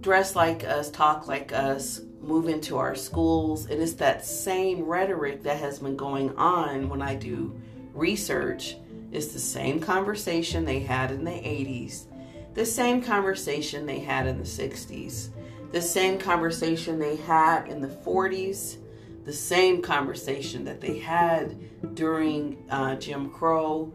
dress 0.00 0.34
like 0.34 0.64
us, 0.64 0.90
talk 0.90 1.28
like 1.28 1.52
us, 1.52 2.00
move 2.20 2.48
into 2.48 2.76
our 2.76 2.96
schools. 2.96 3.66
And 3.66 3.80
it's 3.80 3.94
that 3.94 4.24
same 4.24 4.82
rhetoric 4.82 5.44
that 5.44 5.58
has 5.58 5.78
been 5.78 5.96
going 5.96 6.36
on 6.36 6.88
when 6.88 7.00
I 7.00 7.14
do 7.14 7.58
research. 7.94 8.76
It's 9.12 9.28
the 9.28 9.38
same 9.38 9.78
conversation 9.78 10.64
they 10.64 10.80
had 10.80 11.12
in 11.12 11.24
the 11.24 11.30
80s, 11.30 12.06
the 12.54 12.66
same 12.66 13.00
conversation 13.00 13.86
they 13.86 14.00
had 14.00 14.26
in 14.26 14.38
the 14.38 14.44
60s, 14.44 15.28
the 15.70 15.80
same 15.80 16.18
conversation 16.18 16.98
they 16.98 17.16
had 17.16 17.68
in 17.68 17.80
the 17.80 17.88
40s, 17.88 18.78
the 19.26 19.32
same 19.32 19.82
conversation 19.82 20.64
that 20.64 20.80
they 20.80 20.98
had 20.98 21.58
during 21.94 22.64
uh, 22.70 22.94
Jim 22.94 23.28
Crow, 23.28 23.92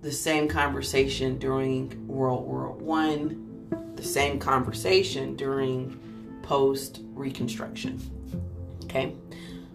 the 0.00 0.12
same 0.12 0.48
conversation 0.48 1.38
during 1.38 2.06
World 2.06 2.46
War 2.46 2.70
One, 2.70 3.66
the 3.96 4.02
same 4.04 4.38
conversation 4.38 5.34
during 5.34 5.98
post 6.42 7.02
Reconstruction. 7.14 8.00
Okay, 8.84 9.14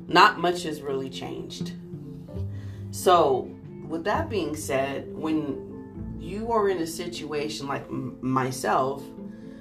not 0.07 0.39
much 0.39 0.63
has 0.63 0.81
really 0.81 1.09
changed. 1.09 1.73
So, 2.91 3.51
with 3.87 4.05
that 4.05 4.29
being 4.29 4.55
said, 4.55 5.13
when 5.13 6.15
you 6.17 6.53
are 6.53 6.69
in 6.69 6.77
a 6.77 6.87
situation 6.87 7.67
like 7.67 7.83
m- 7.89 8.17
myself 8.21 9.03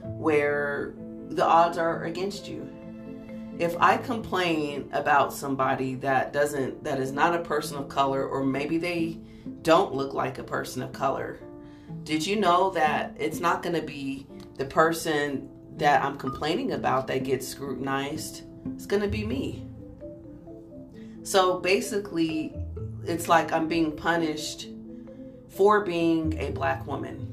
where 0.02 0.94
the 1.28 1.44
odds 1.44 1.76
are 1.76 2.04
against 2.04 2.48
you, 2.48 2.70
if 3.58 3.76
I 3.80 3.96
complain 3.96 4.88
about 4.92 5.32
somebody 5.32 5.94
that 5.96 6.32
doesn't, 6.32 6.82
that 6.84 6.98
is 6.98 7.12
not 7.12 7.34
a 7.34 7.42
person 7.42 7.76
of 7.76 7.88
color, 7.88 8.26
or 8.26 8.44
maybe 8.44 8.78
they 8.78 9.18
don't 9.62 9.94
look 9.94 10.14
like 10.14 10.38
a 10.38 10.44
person 10.44 10.82
of 10.82 10.92
color, 10.92 11.38
did 12.02 12.26
you 12.26 12.36
know 12.36 12.70
that 12.70 13.14
it's 13.18 13.40
not 13.40 13.62
going 13.62 13.74
to 13.74 13.82
be 13.82 14.26
the 14.56 14.64
person 14.64 15.48
that 15.76 16.02
I'm 16.02 16.16
complaining 16.16 16.72
about 16.72 17.06
that 17.08 17.24
gets 17.24 17.46
scrutinized, 17.46 18.42
it's 18.74 18.86
going 18.86 19.02
to 19.02 19.08
be 19.08 19.24
me. 19.24 19.66
So 21.22 21.58
basically, 21.58 22.54
it's 23.04 23.28
like 23.28 23.52
I'm 23.52 23.68
being 23.68 23.92
punished 23.92 24.68
for 25.48 25.80
being 25.84 26.38
a 26.38 26.50
black 26.50 26.86
woman. 26.86 27.30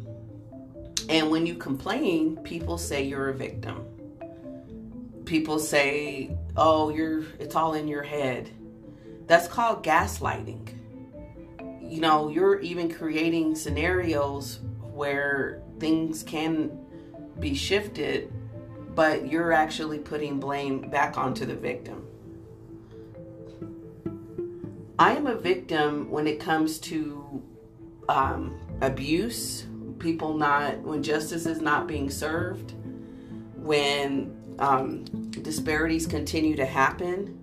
And 1.10 1.30
when 1.30 1.46
you 1.46 1.56
complain, 1.56 2.38
people 2.38 2.78
say 2.78 3.04
you're 3.04 3.30
a 3.30 3.34
victim. 3.34 3.86
People 5.32 5.60
say, 5.60 6.36
"Oh, 6.58 6.90
you're 6.90 7.24
it's 7.40 7.56
all 7.56 7.74
in 7.74 7.88
your 7.88 8.04
head." 8.04 8.50
That's 9.28 9.48
called 9.48 9.82
gaslighting. 9.82 10.68
You 11.82 12.02
know, 12.02 12.28
you're 12.28 12.60
even 12.60 12.92
creating 12.92 13.56
scenarios 13.56 14.60
where 14.94 15.62
things 15.80 16.22
can 16.22 16.78
be 17.40 17.56
shifted, 17.56 18.30
but 18.94 19.32
you're 19.32 19.54
actually 19.54 20.00
putting 20.00 20.38
blame 20.38 20.90
back 20.90 21.18
onto 21.18 21.46
the 21.46 21.56
victim. 21.56 22.06
I 25.00 25.14
am 25.14 25.28
a 25.28 25.36
victim 25.36 26.12
when 26.12 26.28
it 26.28 26.42
comes 26.42 26.78
to 26.80 27.42
um, 28.10 28.60
abuse, 28.82 29.66
people 29.98 30.34
not, 30.34 30.80
when 30.80 31.02
justice 31.02 31.46
is 31.46 31.62
not 31.62 31.88
being 31.88 32.10
served, 32.10 32.74
when 33.56 34.41
um, 34.60 35.06
disparities 35.30 36.06
continue 36.08 36.56
to 36.56 36.66
happen. 36.66 37.38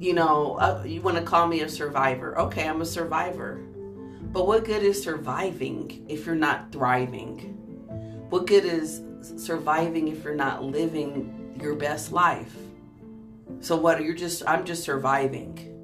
You 0.00 0.14
know, 0.14 0.56
uh, 0.58 0.84
you 0.86 1.00
want 1.00 1.16
to 1.16 1.22
call 1.22 1.46
me 1.46 1.60
a 1.62 1.68
survivor. 1.68 2.38
Okay, 2.38 2.68
I'm 2.68 2.80
a 2.80 2.86
survivor. 2.86 3.56
But 4.32 4.46
what 4.46 4.64
good 4.64 4.82
is 4.82 5.02
surviving 5.02 6.04
if 6.08 6.26
you're 6.26 6.34
not 6.34 6.70
thriving? 6.70 7.54
What 8.28 8.46
good 8.46 8.64
is 8.64 9.02
surviving 9.20 10.08
if 10.08 10.22
you're 10.22 10.34
not 10.34 10.62
living 10.62 11.56
your 11.60 11.74
best 11.74 12.12
life? 12.12 12.54
So 13.60 13.76
what 13.76 14.02
you're 14.02 14.14
just 14.14 14.46
I'm 14.46 14.64
just 14.64 14.84
surviving. 14.84 15.74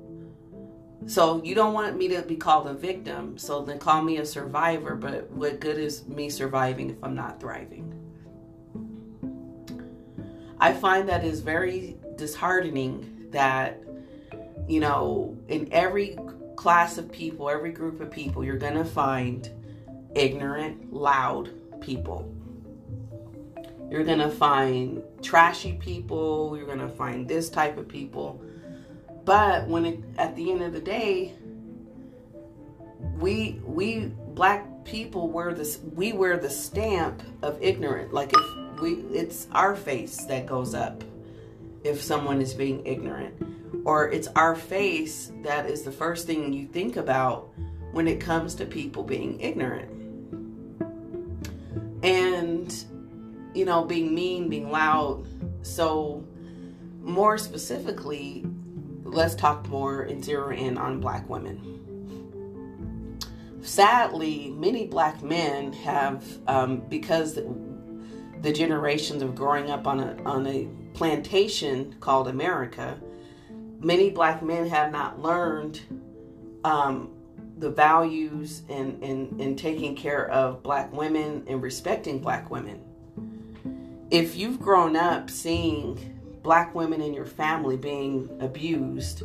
So 1.06 1.42
you 1.42 1.54
don't 1.54 1.74
want 1.74 1.96
me 1.96 2.08
to 2.08 2.22
be 2.22 2.36
called 2.36 2.66
a 2.66 2.74
victim, 2.74 3.36
so 3.36 3.62
then 3.62 3.78
call 3.78 4.02
me 4.02 4.18
a 4.18 4.26
survivor, 4.26 4.94
but 4.94 5.30
what 5.30 5.60
good 5.60 5.76
is 5.76 6.06
me 6.06 6.30
surviving 6.30 6.90
if 6.90 6.96
I'm 7.02 7.14
not 7.14 7.40
thriving? 7.40 8.03
I 10.58 10.72
find 10.72 11.08
that 11.08 11.24
is 11.24 11.40
very 11.40 11.96
disheartening 12.16 13.28
that, 13.30 13.82
you 14.68 14.80
know, 14.80 15.36
in 15.48 15.68
every 15.72 16.16
class 16.56 16.98
of 16.98 17.10
people, 17.10 17.50
every 17.50 17.72
group 17.72 18.00
of 18.00 18.10
people, 18.10 18.44
you're 18.44 18.56
going 18.56 18.74
to 18.74 18.84
find 18.84 19.50
ignorant, 20.14 20.92
loud 20.92 21.50
people. 21.80 22.32
You're 23.90 24.04
going 24.04 24.20
to 24.20 24.30
find 24.30 25.02
trashy 25.22 25.74
people. 25.74 26.56
You're 26.56 26.66
going 26.66 26.78
to 26.78 26.88
find 26.88 27.28
this 27.28 27.50
type 27.50 27.76
of 27.76 27.88
people. 27.88 28.42
But 29.24 29.68
when 29.68 29.84
it, 29.84 30.00
at 30.18 30.34
the 30.36 30.50
end 30.50 30.62
of 30.62 30.72
the 30.72 30.80
day, 30.80 31.34
we 33.18 33.60
we 33.64 34.12
black 34.28 34.84
people 34.84 35.28
wear 35.28 35.52
this 35.52 35.78
we 35.94 36.12
wear 36.12 36.36
the 36.36 36.50
stamp 36.50 37.22
of 37.42 37.62
ignorant 37.62 38.12
like 38.12 38.32
if 38.32 38.63
we 38.80 38.94
it's 39.12 39.46
our 39.52 39.76
face 39.76 40.24
that 40.24 40.46
goes 40.46 40.74
up 40.74 41.04
if 41.82 42.00
someone 42.00 42.40
is 42.40 42.54
being 42.54 42.84
ignorant. 42.86 43.34
Or 43.84 44.10
it's 44.10 44.28
our 44.28 44.54
face 44.54 45.30
that 45.42 45.66
is 45.66 45.82
the 45.82 45.92
first 45.92 46.26
thing 46.26 46.52
you 46.52 46.66
think 46.66 46.96
about 46.96 47.50
when 47.92 48.08
it 48.08 48.20
comes 48.20 48.54
to 48.56 48.64
people 48.64 49.02
being 49.02 49.38
ignorant. 49.40 49.90
And 52.02 52.84
you 53.54 53.64
know 53.64 53.84
being 53.84 54.14
mean 54.14 54.48
being 54.48 54.70
loud. 54.70 55.26
So 55.62 56.26
more 57.02 57.36
specifically 57.38 58.44
let's 59.04 59.34
talk 59.34 59.68
more 59.68 60.02
and 60.02 60.24
zero 60.24 60.50
in 60.50 60.76
on 60.76 61.00
black 61.00 61.28
women. 61.28 61.70
Sadly, 63.62 64.54
many 64.58 64.86
black 64.86 65.22
men 65.22 65.72
have, 65.72 66.22
um, 66.46 66.82
because 66.90 67.38
the 68.44 68.52
generations 68.52 69.22
of 69.22 69.34
growing 69.34 69.70
up 69.70 69.86
on 69.86 70.00
a 70.00 70.22
on 70.24 70.46
a 70.46 70.68
plantation 70.92 71.96
called 71.98 72.28
America, 72.28 73.00
many 73.80 74.10
black 74.10 74.42
men 74.42 74.68
have 74.68 74.92
not 74.92 75.20
learned 75.20 75.80
um, 76.62 77.10
the 77.56 77.70
values 77.70 78.62
and, 78.68 79.02
and, 79.02 79.40
and 79.40 79.58
taking 79.58 79.96
care 79.96 80.30
of 80.30 80.62
black 80.62 80.92
women 80.92 81.42
and 81.48 81.62
respecting 81.62 82.18
black 82.18 82.50
women. 82.50 82.80
If 84.10 84.36
you've 84.36 84.60
grown 84.60 84.94
up 84.94 85.30
seeing 85.30 86.20
black 86.42 86.74
women 86.74 87.00
in 87.00 87.14
your 87.14 87.24
family 87.24 87.78
being 87.78 88.28
abused, 88.40 89.22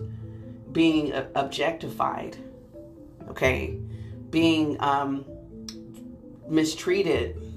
being 0.72 1.14
objectified, 1.36 2.38
okay, 3.30 3.78
being 4.30 4.82
um, 4.82 5.26
mistreated 6.48 7.49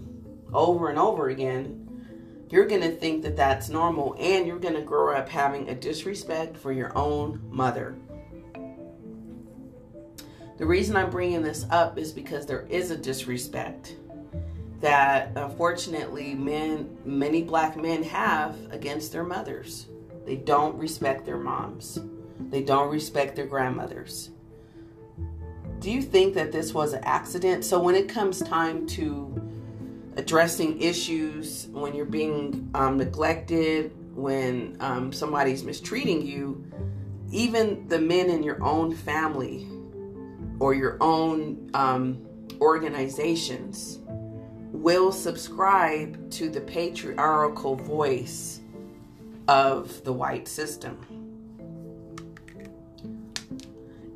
over 0.55 0.89
and 0.89 0.99
over 0.99 1.29
again, 1.29 2.47
you're 2.51 2.67
going 2.67 2.83
to 2.83 2.91
think 2.91 3.23
that 3.23 3.37
that's 3.37 3.69
normal 3.69 4.15
and 4.19 4.47
you're 4.47 4.59
going 4.59 4.75
to 4.75 4.83
grow 4.83 5.15
up 5.15 5.29
having 5.29 5.69
a 5.69 5.75
disrespect 5.75 6.57
for 6.57 6.73
your 6.73 6.97
own 6.97 7.41
mother. 7.49 7.97
The 10.59 10.67
reason 10.67 10.97
I'm 10.97 11.11
bringing 11.11 11.43
this 11.43 11.67
up 11.71 11.99
is 11.99 12.13
because 12.13 12.47
there 12.47 12.67
is 12.69 12.91
a 12.91 12.97
disrespect 12.97 13.97
that 14.81 15.33
unfortunately 15.37 16.35
men 16.35 16.99
many 17.05 17.43
black 17.43 17.77
men 17.77 18.03
have 18.03 18.57
against 18.71 19.13
their 19.13 19.25
mothers. 19.25 19.87
They 20.27 20.37
don't 20.37 20.77
respect 20.77 21.25
their 21.25 21.39
moms. 21.39 21.99
They 22.39 22.63
don't 22.63 22.91
respect 22.91 23.37
their 23.37 23.47
grandmothers 23.47 24.31
do 25.83 25.91
you 25.91 26.01
think 26.01 26.35
that 26.35 26.53
this 26.53 26.73
was 26.73 26.93
an 26.93 27.03
accident? 27.03 27.65
So 27.65 27.81
when 27.81 27.97
it 27.97 28.09
comes 28.09 28.39
time 28.39 28.87
to 28.89 29.52
addressing 30.17 30.81
issues, 30.81 31.69
when 31.69 31.95
you're 31.95 32.05
being 32.05 32.71
um, 32.75 32.99
neglected, 32.99 33.93
when 34.15 34.77
um, 34.81 35.13
somebody's 35.13 35.65
mistreating 35.65 36.23
you, 36.23 36.65
even 37.31 37.89
the 37.89 37.99
men 37.99 38.29
in 38.29 38.43
your 38.43 38.63
own 38.63 38.95
family 38.95 39.67
or 40.61 40.75
your 40.75 40.99
own 41.01 41.71
um, 41.75 42.27
organizations 42.61 44.01
will 44.73 45.13
subscribe 45.13 46.31
to 46.31 46.51
the 46.51 46.61
patriarchal 46.61 47.77
voice 47.77 48.61
of 49.49 50.03
the 50.05 50.13
white 50.13 50.47
system. 50.47 51.07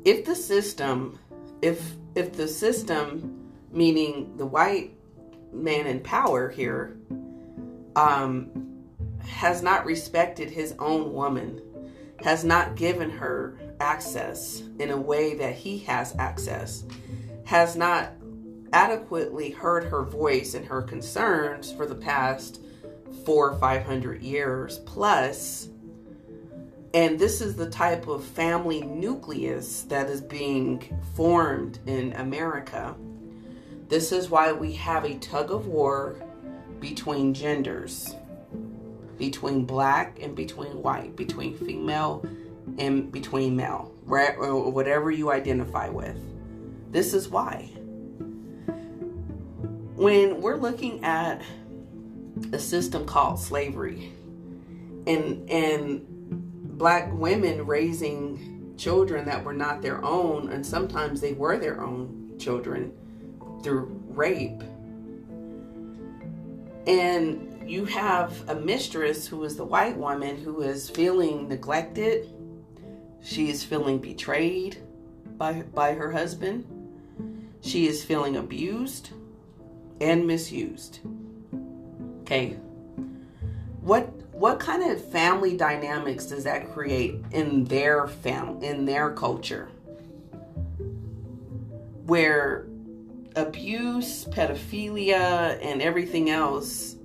If 0.05 0.25
the 0.25 0.35
system 0.35 1.19
if 1.61 1.95
if 2.15 2.33
the 2.33 2.47
system, 2.47 3.51
meaning 3.71 4.35
the 4.37 4.45
white 4.45 4.96
man 5.51 5.87
in 5.87 5.99
power 6.01 6.49
here, 6.49 6.97
um, 7.95 8.51
has 9.19 9.61
not 9.61 9.85
respected 9.85 10.49
his 10.49 10.75
own 10.79 11.13
woman, 11.13 11.61
has 12.23 12.43
not 12.43 12.75
given 12.75 13.09
her 13.09 13.57
access 13.79 14.63
in 14.79 14.89
a 14.89 14.97
way 14.97 15.35
that 15.35 15.55
he 15.55 15.79
has 15.79 16.15
access, 16.17 16.83
has 17.45 17.75
not 17.75 18.11
adequately 18.73 19.49
heard 19.49 19.85
her 19.85 20.03
voice 20.03 20.53
and 20.53 20.65
her 20.65 20.81
concerns 20.81 21.71
for 21.71 21.85
the 21.85 21.95
past 21.95 22.61
four 23.25 23.51
or 23.51 23.57
five 23.57 23.83
hundred 23.83 24.21
years 24.21 24.79
plus. 24.79 25.67
plus 25.67 25.69
and 26.93 27.19
this 27.19 27.41
is 27.41 27.55
the 27.55 27.69
type 27.69 28.07
of 28.07 28.23
family 28.23 28.81
nucleus 28.81 29.83
that 29.83 30.09
is 30.09 30.21
being 30.21 30.81
formed 31.15 31.79
in 31.85 32.13
America. 32.13 32.95
This 33.87 34.11
is 34.11 34.29
why 34.29 34.51
we 34.51 34.73
have 34.73 35.05
a 35.05 35.15
tug 35.15 35.49
of 35.49 35.67
war 35.67 36.17
between 36.81 37.33
genders, 37.33 38.15
between 39.17 39.63
black 39.65 40.19
and 40.21 40.35
between 40.35 40.81
white, 40.81 41.15
between 41.15 41.57
female 41.57 42.25
and 42.77 43.09
between 43.11 43.55
male, 43.55 43.93
right? 44.03 44.35
or 44.37 44.69
whatever 44.71 45.09
you 45.09 45.31
identify 45.31 45.87
with. 45.87 46.17
This 46.91 47.13
is 47.13 47.29
why. 47.29 47.71
When 49.95 50.41
we're 50.41 50.57
looking 50.57 51.03
at 51.05 51.41
a 52.51 52.59
system 52.59 53.05
called 53.05 53.39
slavery, 53.39 54.11
and 55.07 55.49
and 55.49 56.05
black 56.77 57.09
women 57.13 57.65
raising 57.65 58.75
children 58.77 59.25
that 59.25 59.45
were 59.45 59.53
not 59.53 59.81
their 59.81 60.03
own, 60.03 60.49
and 60.49 60.65
sometimes 60.65 61.21
they 61.21 61.31
were 61.31 61.57
their 61.57 61.81
own 61.81 62.37
children 62.37 62.91
through 63.63 64.01
rape. 64.07 64.61
And 66.85 67.69
you 67.69 67.85
have 67.85 68.49
a 68.49 68.55
mistress 68.55 69.27
who 69.27 69.43
is 69.43 69.57
the 69.57 69.65
white 69.65 69.97
woman 69.97 70.37
who 70.37 70.61
is 70.61 70.89
feeling 70.89 71.49
neglected. 71.49 72.33
She 73.21 73.49
is 73.49 73.63
feeling 73.63 73.99
betrayed 73.99 74.77
by, 75.37 75.63
by 75.73 75.93
her 75.93 76.11
husband. 76.11 76.65
She 77.61 77.87
is 77.87 78.03
feeling 78.03 78.37
abused 78.37 79.09
and 79.99 80.25
misused. 80.25 80.99
Okay. 82.21 82.57
What 83.81 84.13
what 84.37 84.59
kind 84.59 84.91
of 84.91 85.03
family 85.03 85.57
dynamics 85.57 86.27
does 86.27 86.43
that 86.43 86.71
create 86.71 87.15
in 87.31 87.65
their 87.65 88.07
family 88.07 88.67
in 88.67 88.85
their 88.85 89.11
culture 89.11 89.67
where 92.05 92.67
abuse 93.37 94.25
pedophilia 94.25 95.59
and 95.63 95.81
everything 95.81 96.29
else 96.29 96.95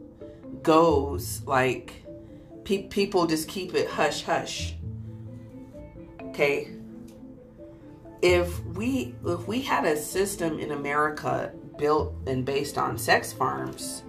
goes 0.62 1.42
like 1.44 2.04
pe- 2.64 2.88
people 2.88 3.26
just 3.26 3.48
keep 3.48 3.74
it 3.74 3.88
hush 3.88 4.22
hush. 4.22 4.74
Okay? 6.22 6.70
If 8.22 8.64
we 8.64 9.14
if 9.26 9.46
we 9.46 9.60
had 9.60 9.84
a 9.84 9.96
system 9.96 10.58
in 10.58 10.70
america 10.70 11.52
built 11.76 12.14
and 12.26 12.44
based 12.44 12.78
on 12.78 12.96
sex 12.96 13.32
farms 13.32 14.02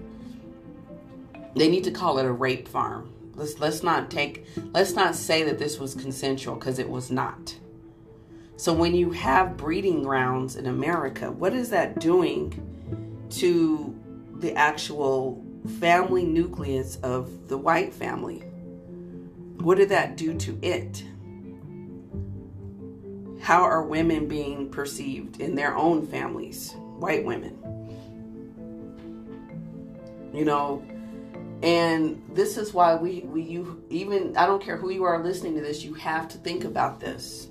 they 1.56 1.70
need 1.70 1.84
to 1.84 1.92
call 1.92 2.18
it 2.18 2.26
a 2.26 2.32
rape 2.32 2.68
farm. 2.68 3.14
Let's 3.36 3.60
let's 3.60 3.84
not 3.84 4.10
take 4.10 4.46
let's 4.74 4.94
not 4.94 5.16
say 5.16 5.44
that 5.44 5.60
this 5.60 5.80
was 5.80 5.96
consensual 5.96 6.56
because 6.56 6.80
it 6.80 6.90
was 6.90 7.12
not. 7.12 7.56
So 8.56 8.72
when 8.72 8.96
you 8.96 9.12
have 9.12 9.58
breeding 9.58 10.04
grounds 10.04 10.56
in 10.56 10.68
America, 10.68 11.32
what 11.32 11.54
is 11.54 11.70
that 11.72 12.00
doing 12.00 12.54
to 13.32 14.00
the 14.40 14.54
actual 14.54 15.44
family 15.80 16.24
nucleus 16.24 16.98
of 16.98 17.48
the 17.48 17.58
white 17.58 17.94
family? 17.94 18.40
What 19.58 19.78
did 19.78 19.90
that 19.90 20.18
do 20.18 20.38
to 20.38 20.60
it? 20.62 21.04
How 23.42 23.64
are 23.64 23.84
women 23.84 24.28
being 24.28 24.70
perceived 24.70 25.42
in 25.42 25.56
their 25.56 25.76
own 25.76 26.06
families? 26.08 26.74
White 26.98 27.26
women. 27.26 27.60
You 30.34 30.46
know, 30.46 30.84
and 31.62 32.22
this 32.34 32.58
is 32.58 32.74
why 32.74 32.96
we, 32.96 33.22
we 33.22 33.42
you 33.42 33.84
even 33.90 34.36
I 34.38 34.46
don't 34.46 34.62
care 34.62 34.78
who 34.78 34.90
you 34.90 35.04
are 35.04 35.24
listening 35.24 35.56
to 35.56 35.62
this, 35.62 35.84
you 35.84 35.94
have 35.96 36.28
to 36.30 36.38
think 36.38 36.66
about 36.66 37.00
this. 37.00 37.48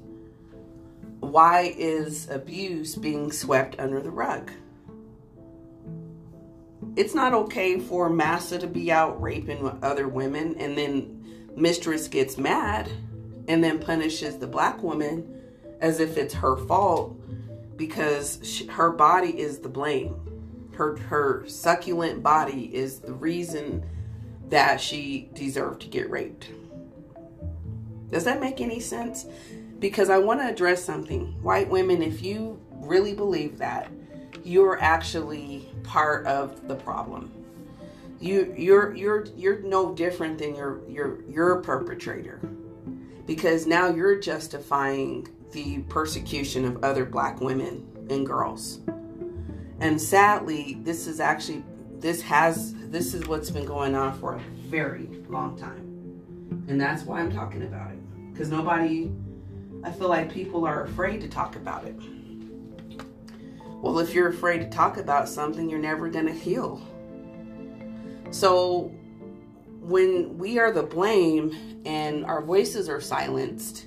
Why 1.22 1.74
is 1.78 2.28
abuse 2.28 2.94
being 2.94 3.32
swept 3.32 3.76
under 3.78 4.00
the 4.00 4.10
rug? 4.10 4.50
it's 6.96 7.14
not 7.14 7.32
okay 7.32 7.78
for 7.78 8.10
Massa 8.10 8.58
to 8.58 8.66
be 8.66 8.92
out 8.92 9.20
raping 9.20 9.78
other 9.82 10.08
women 10.08 10.56
and 10.58 10.76
then 10.76 11.48
mistress 11.56 12.08
gets 12.08 12.36
mad 12.36 12.90
and 13.48 13.62
then 13.64 13.78
punishes 13.78 14.38
the 14.38 14.46
black 14.46 14.82
woman 14.82 15.42
as 15.80 16.00
if 16.00 16.16
it's 16.16 16.34
her 16.34 16.56
fault 16.56 17.18
because 17.76 18.38
she, 18.42 18.66
her 18.66 18.90
body 18.90 19.38
is 19.38 19.58
the 19.58 19.68
blame. 19.68 20.14
Her 20.74 20.96
her 20.96 21.46
succulent 21.48 22.22
body 22.22 22.74
is 22.74 23.00
the 23.00 23.12
reason 23.12 23.84
that 24.48 24.80
she 24.80 25.30
deserved 25.34 25.82
to 25.82 25.88
get 25.88 26.10
raped. 26.10 26.50
Does 28.10 28.24
that 28.24 28.40
make 28.40 28.60
any 28.60 28.80
sense? 28.80 29.26
Because 29.82 30.10
I 30.10 30.18
want 30.18 30.40
to 30.40 30.48
address 30.48 30.84
something. 30.84 31.34
White 31.42 31.68
women, 31.68 32.02
if 32.02 32.22
you 32.22 32.60
really 32.70 33.14
believe 33.14 33.58
that, 33.58 33.90
you're 34.44 34.80
actually 34.80 35.68
part 35.82 36.24
of 36.24 36.68
the 36.68 36.76
problem. 36.76 37.32
You 38.20 38.54
you're 38.56 38.94
you're 38.94 39.26
you're 39.36 39.58
no 39.62 39.92
different 39.92 40.38
than 40.38 40.54
your 40.54 40.88
your 40.88 41.22
your 41.28 41.60
perpetrator. 41.62 42.40
Because 43.26 43.66
now 43.66 43.88
you're 43.88 44.20
justifying 44.20 45.26
the 45.50 45.80
persecution 45.88 46.64
of 46.64 46.84
other 46.84 47.04
black 47.04 47.40
women 47.40 47.84
and 48.08 48.24
girls. 48.24 48.78
And 49.80 50.00
sadly, 50.00 50.78
this 50.82 51.08
is 51.08 51.18
actually 51.18 51.64
this 51.98 52.22
has 52.22 52.72
this 52.88 53.14
is 53.14 53.26
what's 53.26 53.50
been 53.50 53.66
going 53.66 53.96
on 53.96 54.16
for 54.20 54.36
a 54.36 54.40
very 54.68 55.08
long 55.28 55.58
time. 55.58 55.88
And 56.68 56.80
that's 56.80 57.02
why 57.02 57.18
I'm 57.18 57.32
talking 57.32 57.64
about 57.64 57.90
it. 57.90 58.32
Because 58.32 58.48
nobody 58.48 59.10
I 59.84 59.90
feel 59.90 60.08
like 60.08 60.32
people 60.32 60.64
are 60.64 60.84
afraid 60.84 61.20
to 61.22 61.28
talk 61.28 61.56
about 61.56 61.84
it. 61.84 61.96
Well, 63.80 63.98
if 63.98 64.14
you're 64.14 64.28
afraid 64.28 64.58
to 64.58 64.70
talk 64.70 64.96
about 64.96 65.28
something, 65.28 65.68
you're 65.68 65.80
never 65.80 66.08
going 66.08 66.26
to 66.26 66.32
heal. 66.32 66.80
So, 68.30 68.92
when 69.80 70.38
we 70.38 70.60
are 70.60 70.70
the 70.70 70.84
blame 70.84 71.82
and 71.84 72.24
our 72.24 72.40
voices 72.40 72.88
are 72.88 73.00
silenced, 73.00 73.86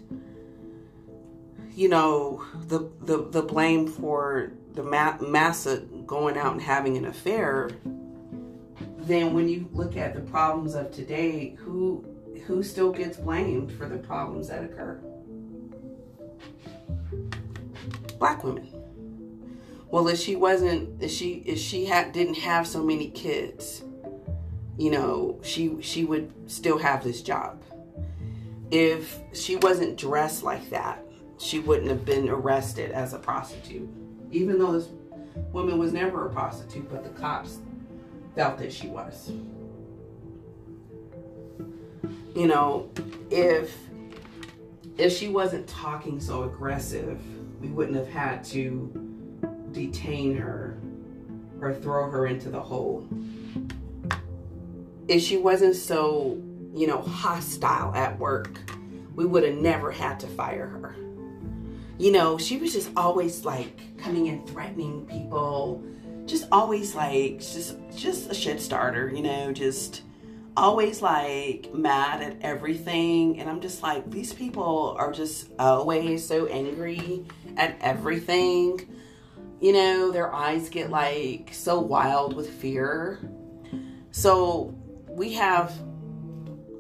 you 1.73 1.87
know, 1.87 2.43
the 2.67 2.89
the, 3.01 3.29
the 3.29 3.41
blame 3.41 3.87
for 3.87 4.51
the 4.73 4.83
ma- 4.83 5.17
massa 5.21 5.77
going 6.05 6.37
out 6.37 6.51
and 6.51 6.61
having 6.61 6.97
an 6.97 7.05
affair, 7.05 7.69
then 8.99 9.33
when 9.33 9.47
you 9.47 9.69
look 9.71 9.95
at 9.95 10.13
the 10.13 10.21
problems 10.21 10.75
of 10.75 10.91
today, 10.91 11.55
who 11.57 12.05
who 12.45 12.61
still 12.61 12.91
gets 12.91 13.17
blamed 13.17 13.71
for 13.71 13.87
the 13.87 13.97
problems 13.97 14.49
that 14.49 14.63
occur? 14.63 14.99
Black 18.19 18.43
women. 18.43 18.71
Well, 19.89 20.07
if 20.07 20.19
she 20.19 20.35
wasn't, 20.35 21.01
if 21.01 21.11
she 21.11 21.43
if 21.45 21.59
she 21.59 21.85
had 21.85 22.11
didn't 22.11 22.35
have 22.35 22.67
so 22.67 22.83
many 22.83 23.09
kids, 23.09 23.83
you 24.77 24.91
know, 24.91 25.39
she 25.43 25.81
she 25.81 26.05
would 26.05 26.31
still 26.51 26.77
have 26.77 27.03
this 27.03 27.21
job. 27.21 27.61
If 28.71 29.19
she 29.33 29.55
wasn't 29.57 29.97
dressed 29.97 30.43
like 30.43 30.69
that, 30.71 31.05
she 31.37 31.59
wouldn't 31.59 31.89
have 31.89 32.03
been 32.03 32.27
arrested 32.29 32.91
as 32.91 33.13
a 33.13 33.19
prostitute. 33.19 33.87
Even 34.31 34.57
though 34.59 34.73
this 34.73 34.89
woman 35.51 35.77
was 35.77 35.93
never 35.93 36.25
a 36.27 36.29
prostitute, 36.29 36.89
but 36.91 37.03
the 37.03 37.09
cops 37.21 37.59
felt 38.35 38.57
that 38.57 38.73
she 38.73 38.87
was. 38.87 39.31
You 42.35 42.47
know, 42.47 42.89
if 43.31 43.77
if 44.97 45.15
she 45.15 45.27
wasn't 45.27 45.67
talking 45.67 46.19
so 46.19 46.43
aggressive, 46.43 47.19
we 47.61 47.67
wouldn't 47.67 47.97
have 47.97 48.07
had 48.07 48.43
to 48.45 48.91
detain 49.71 50.35
her 50.37 50.77
or 51.59 51.73
throw 51.73 52.09
her 52.09 52.27
into 52.27 52.49
the 52.49 52.61
hole. 52.61 53.07
If 55.07 55.21
she 55.21 55.37
wasn't 55.37 55.75
so, 55.75 56.41
you 56.73 56.87
know, 56.87 57.01
hostile 57.01 57.93
at 57.93 58.17
work, 58.17 58.59
we 59.15 59.25
would 59.25 59.43
have 59.43 59.55
never 59.55 59.91
had 59.91 60.19
to 60.21 60.27
fire 60.27 60.67
her. 60.67 60.95
You 61.97 62.11
know, 62.11 62.37
she 62.37 62.57
was 62.57 62.73
just 62.73 62.89
always 62.97 63.45
like 63.45 63.97
coming 63.97 64.27
and 64.27 64.47
threatening 64.47 65.05
people, 65.05 65.83
just 66.25 66.47
always 66.51 66.95
like 66.95 67.39
just 67.39 67.77
just 67.95 68.29
a 68.29 68.33
shit 68.33 68.59
starter, 68.59 69.09
you 69.09 69.21
know, 69.21 69.53
just 69.53 70.01
always 70.57 71.01
like 71.01 71.73
mad 71.73 72.21
at 72.21 72.37
everything 72.41 73.39
and 73.39 73.49
I'm 73.49 73.59
just 73.59 73.83
like 73.83 74.09
these 74.09 74.33
people 74.33 74.95
are 74.97 75.11
just 75.11 75.49
always 75.59 76.25
so 76.25 76.45
angry 76.47 77.25
at 77.57 77.77
everything 77.81 78.87
you 79.65 79.73
know, 79.73 80.11
their 80.11 80.33
eyes 80.33 80.69
get 80.69 80.89
like 80.89 81.49
so 81.51 81.79
wild 81.79 82.35
with 82.35 82.49
fear. 82.49 83.19
So 84.11 84.75
we 85.07 85.33
have 85.33 85.73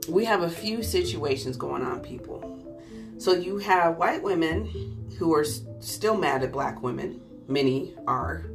we 0.07 0.25
have 0.25 0.43
a 0.43 0.49
few 0.49 0.83
situations 0.83 1.57
going 1.57 1.81
on 1.81 2.01
people. 2.01 2.77
So 3.17 3.33
you 3.33 3.57
have 3.57 3.97
white 3.97 4.21
women 4.21 5.09
who 5.17 5.33
are 5.33 5.45
still 5.79 6.17
mad 6.17 6.43
at 6.43 6.51
black 6.51 6.83
women, 6.83 7.21
many 7.47 7.95
are. 8.05 8.45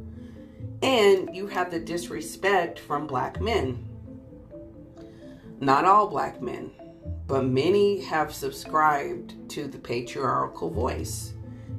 And 0.81 1.35
you 1.35 1.47
have 1.47 1.69
the 1.69 1.79
disrespect 1.79 2.79
from 2.79 3.07
black 3.07 3.41
men. 3.41 3.87
Not 5.61 5.85
all 5.85 6.07
black 6.07 6.41
men, 6.41 6.71
but 7.27 7.45
many 7.45 8.01
have 8.01 8.33
subscribed 8.33 9.35
to 9.51 9.67
the 9.67 9.77
patriarchal 9.77 10.71
voice 10.71 11.33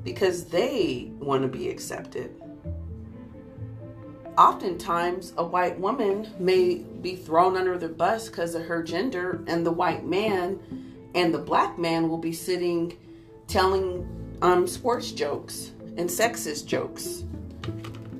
because 0.05 0.45
they 0.45 1.11
want 1.18 1.42
to 1.42 1.49
be 1.49 1.68
accepted. 1.68 2.33
Oftentimes, 4.38 5.35
a 5.37 5.45
white 5.45 5.79
woman 5.81 6.33
may 6.38 6.77
be 6.77 7.16
thrown 7.16 7.57
under 7.57 7.77
the 7.77 7.88
bus 7.88 8.29
because 8.29 8.55
of 8.55 8.62
her 8.62 8.85
gender, 8.85 9.42
and 9.49 9.66
the 9.66 9.73
white 9.73 10.07
man 10.07 10.61
and 11.16 11.35
the 11.35 11.38
black 11.38 11.77
man 11.77 12.09
will 12.09 12.18
be 12.18 12.33
sitting 12.33 12.97
telling 13.49 14.09
um, 14.42 14.66
sports 14.68 15.11
jokes 15.11 15.73
and 15.99 16.09
sexist 16.09 16.66
jokes. 16.66 17.25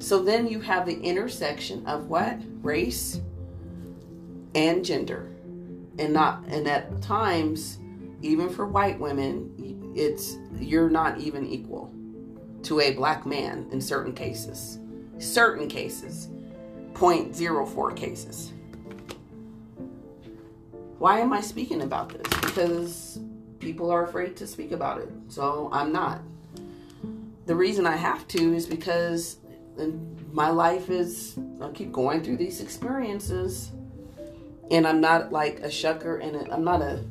So 0.01 0.23
then 0.23 0.49
you 0.49 0.61
have 0.61 0.87
the 0.87 1.01
intersection 1.01 1.87
of 1.87 2.09
what? 2.09 2.41
Race 2.63 3.21
and 4.57 4.85
gender. 4.85 5.32
And 6.03 6.13
not 6.13 6.45
and 6.49 6.67
at 6.67 7.01
times, 7.01 7.79
even 8.23 8.49
for 8.49 8.67
white 8.67 8.99
women, 8.99 9.93
it's 9.95 10.37
you're 10.59 10.91
not 10.91 11.19
even 11.19 11.47
equal 11.47 11.95
to 12.65 12.81
a 12.81 12.93
black 12.93 13.25
man 13.25 13.69
in 13.71 13.81
certain 13.81 14.13
cases. 14.13 14.81
Certain 15.19 15.69
cases. 15.69 16.29
0.04 16.95 17.97
cases. 17.97 18.53
Why 20.99 21.21
am 21.21 21.33
I 21.33 21.41
speaking 21.41 21.83
about 21.83 22.09
this? 22.09 22.41
Because 22.41 23.21
people 23.61 23.89
are 23.93 24.05
afraid 24.05 24.37
to 24.39 24.47
speak 24.47 24.73
about 24.73 25.01
it. 25.01 25.09
So 25.29 25.69
I'm 25.73 25.93
not. 25.93 26.21
The 27.47 27.55
reason 27.55 27.87
I 27.87 27.97
have 27.97 28.27
to 28.29 28.55
is 28.55 28.67
because 28.67 29.37
uh, 29.81 29.87
my 30.33 30.51
life 30.51 30.91
is, 30.91 31.39
I 31.61 31.69
keep 31.69 31.93
going 31.93 32.25
through 32.25 32.39
these 32.39 32.61
experiences. 32.61 33.71
And 34.73 34.87
I'm 34.87 35.03
not 35.03 35.31
like 35.31 35.61
a 35.61 35.69
shucker 35.69 36.19
and 36.25 36.51
I'm 36.51 36.65
not 36.65 36.81
a 36.81 37.05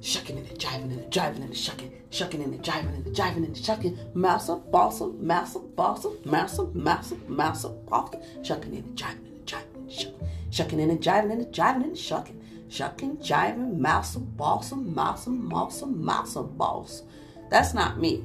shucking 0.00 0.36
and 0.36 0.50
a 0.50 0.54
jiving 0.54 0.92
and 0.92 1.00
a 1.00 1.04
jiving 1.04 1.42
and 1.42 1.52
a 1.52 1.54
shucking, 1.54 1.92
shucking 2.10 2.42
and 2.42 2.54
a 2.54 2.58
jiving 2.58 2.92
and 2.92 3.06
a 3.06 3.10
jiving 3.10 3.36
and 3.36 3.56
a 3.56 3.62
shucking, 3.62 3.96
massa, 4.14 4.60
bossa, 4.72 5.16
massa, 5.20 5.60
bossa, 5.60 6.26
massa, 6.26 6.64
massa, 6.74 7.16
massa, 7.28 7.68
bossa, 7.86 8.44
shucking 8.44 8.74
and 8.74 8.84
a 8.84 9.02
jiving 9.02 9.26
and 9.26 9.38
a 9.38 9.44
jiving 9.46 9.74
and 9.76 9.88
a 9.88 9.92
shucking, 9.92 10.28
shucking 10.50 10.80
and 10.80 10.90
a 10.90 10.96
jiving 10.96 11.30
and 11.30 11.40
a 11.40 11.44
jiving 11.46 11.84
and 11.84 11.92
a 11.92 11.96
shucking, 11.96 12.42
shucking, 12.68 13.16
jiving, 13.18 13.78
massa, 13.78 14.18
bossa, 14.18 14.74
massa, 14.84 15.30
massa, 15.30 15.86
massa, 15.86 16.42
boss. 16.42 17.04
That's 17.48 17.74
not 17.74 18.00
me. 18.00 18.24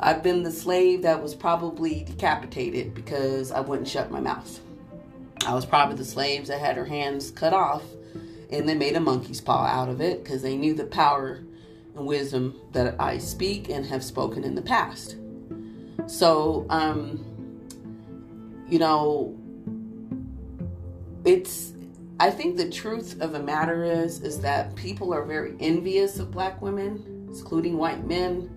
I've 0.00 0.22
been 0.22 0.42
the 0.42 0.50
slave 0.50 1.02
that 1.02 1.22
was 1.22 1.34
probably 1.34 2.04
decapitated 2.04 2.94
because 2.94 3.52
I 3.52 3.60
wouldn't 3.60 3.86
shut 3.86 4.10
my 4.10 4.20
mouth. 4.20 4.60
I 5.44 5.54
was 5.54 5.66
probably 5.66 5.96
the 5.96 6.04
slaves 6.04 6.48
that 6.48 6.60
had 6.60 6.76
her 6.76 6.86
hands 6.86 7.30
cut 7.30 7.52
off 7.52 7.82
and 8.50 8.68
they 8.68 8.74
made 8.74 8.96
a 8.96 9.00
monkey's 9.00 9.40
paw 9.40 9.64
out 9.66 9.88
of 9.88 10.00
it 10.00 10.22
because 10.22 10.42
they 10.42 10.56
knew 10.56 10.74
the 10.74 10.84
power 10.84 11.42
and 11.96 12.06
wisdom 12.06 12.54
that 12.72 12.94
I 13.00 13.18
speak 13.18 13.68
and 13.68 13.84
have 13.86 14.04
spoken 14.04 14.44
in 14.44 14.54
the 14.54 14.62
past. 14.62 15.16
So, 16.06 16.66
um, 16.70 17.24
you 18.68 18.78
know, 18.78 19.36
it's. 21.24 21.72
I 22.18 22.30
think 22.30 22.56
the 22.56 22.70
truth 22.70 23.20
of 23.20 23.32
the 23.32 23.42
matter 23.42 23.84
is 23.84 24.22
is 24.22 24.40
that 24.40 24.74
people 24.74 25.12
are 25.12 25.22
very 25.22 25.54
envious 25.60 26.18
of 26.18 26.30
black 26.30 26.62
women, 26.62 27.28
including 27.28 27.76
white 27.76 28.06
men. 28.06 28.50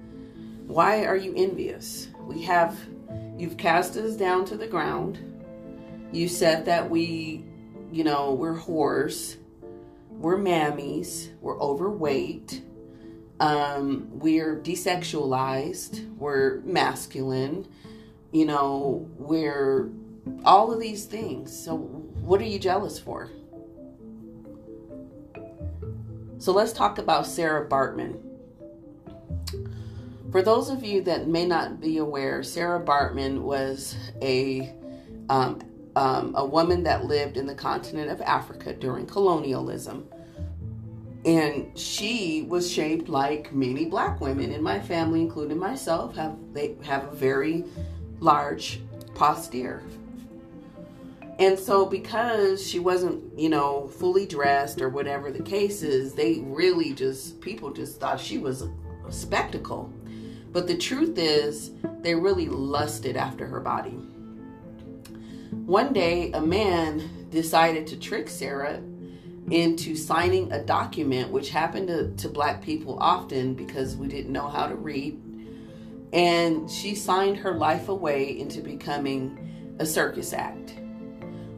Why 0.66 1.04
are 1.06 1.18
you 1.18 1.34
envious? 1.36 2.08
We 2.22 2.42
have 2.44 2.80
you've 3.38 3.58
cast 3.58 3.98
us 3.98 4.16
down 4.16 4.46
to 4.46 4.56
the 4.56 4.68
ground. 4.68 5.29
You 6.12 6.28
said 6.28 6.66
that 6.66 6.90
we, 6.90 7.44
you 7.92 8.04
know, 8.04 8.34
we're 8.34 8.58
whores 8.58 9.38
we're 10.20 10.38
mammies, 10.38 11.30
we're 11.40 11.60
overweight, 11.60 12.62
um, 13.40 14.10
we're 14.12 14.60
desexualized, 14.60 16.14
we're 16.18 16.60
masculine, 16.66 17.66
you 18.32 18.46
know, 18.46 19.10
we're 19.18 19.90
all 20.44 20.74
of 20.74 20.80
these 20.80 21.06
things. 21.06 21.58
So, 21.58 21.78
what 21.78 22.42
are 22.42 22.46
you 22.46 22.60
jealous 22.60 23.00
for? 23.00 23.30
So, 26.38 26.52
let's 26.52 26.74
talk 26.74 26.98
about 26.98 27.26
Sarah 27.26 27.68
Bartman. 27.68 28.20
For 30.32 30.42
those 30.42 30.70
of 30.70 30.84
you 30.84 31.02
that 31.04 31.28
may 31.28 31.46
not 31.46 31.80
be 31.80 31.98
aware, 31.98 32.44
Sarah 32.44 32.84
Bartman 32.84 33.42
was 33.42 33.96
a 34.22 34.74
um, 35.30 35.62
um, 35.96 36.34
a 36.36 36.46
woman 36.46 36.84
that 36.84 37.06
lived 37.06 37.38
in 37.38 37.46
the 37.46 37.56
continent 37.56 38.10
of 38.10 38.22
Africa 38.22 38.74
during 38.74 39.06
colonialism. 39.06 40.08
And 41.26 41.78
she 41.78 42.46
was 42.48 42.72
shaped 42.72 43.10
like 43.10 43.54
many 43.54 43.86
black 43.86 44.22
women 44.22 44.52
in 44.54 44.64
my 44.64 44.80
family, 44.80 45.22
including 45.22 45.58
myself, 45.58 46.16
have 46.16 46.38
they 46.54 46.76
have 46.84 47.06
a 47.06 47.16
very 47.16 47.66
large 48.20 48.82
posterior. 49.16 49.84
And 51.40 51.58
so 51.58 51.86
because 51.86 52.66
she 52.66 52.80
wasn't, 52.80 53.38
you 53.40 53.48
know, 53.48 53.88
fully 53.88 54.26
dressed 54.26 54.82
or 54.82 54.90
whatever 54.90 55.32
the 55.32 55.44
case 55.44 55.84
is, 55.84 56.14
they 56.14 56.40
really 56.46 56.94
just 56.94 57.40
people 57.40 57.72
just 57.72 58.00
thought 58.00 58.20
she 58.20 58.38
was 58.38 58.62
a, 58.62 58.72
a 59.08 59.12
spectacle. 59.12 59.92
But 60.52 60.68
the 60.68 60.78
truth 60.78 61.18
is, 61.18 61.72
they 62.02 62.16
really 62.16 62.48
lusted 62.48 63.16
after 63.16 63.46
her 63.46 63.60
body. 63.60 63.98
One 65.52 65.94
day, 65.94 66.32
a 66.32 66.42
man 66.42 67.28
decided 67.30 67.88
to 67.88 67.98
trick 67.98 68.30
Sarah 68.30 68.82
into 69.52 69.96
signing 69.96 70.52
a 70.52 70.64
document, 70.64 71.32
which 71.32 71.50
happened 71.50 71.88
to, 71.88 72.12
to 72.18 72.30
black 72.30 72.62
people 72.62 72.98
often 73.00 73.56
because 73.56 73.96
we 73.96 74.08
didn't 74.08 74.32
know 74.32 74.48
how 74.48 74.68
to 74.68 74.76
read. 74.76 75.20
And 76.14 76.70
she 76.70 76.96
signed 76.96 77.38
her 77.38 77.54
life 77.54 77.90
away 77.90 78.40
into 78.40 78.62
becoming 78.62 79.76
a 79.80 79.86
circus 79.86 80.34
act 80.34 80.74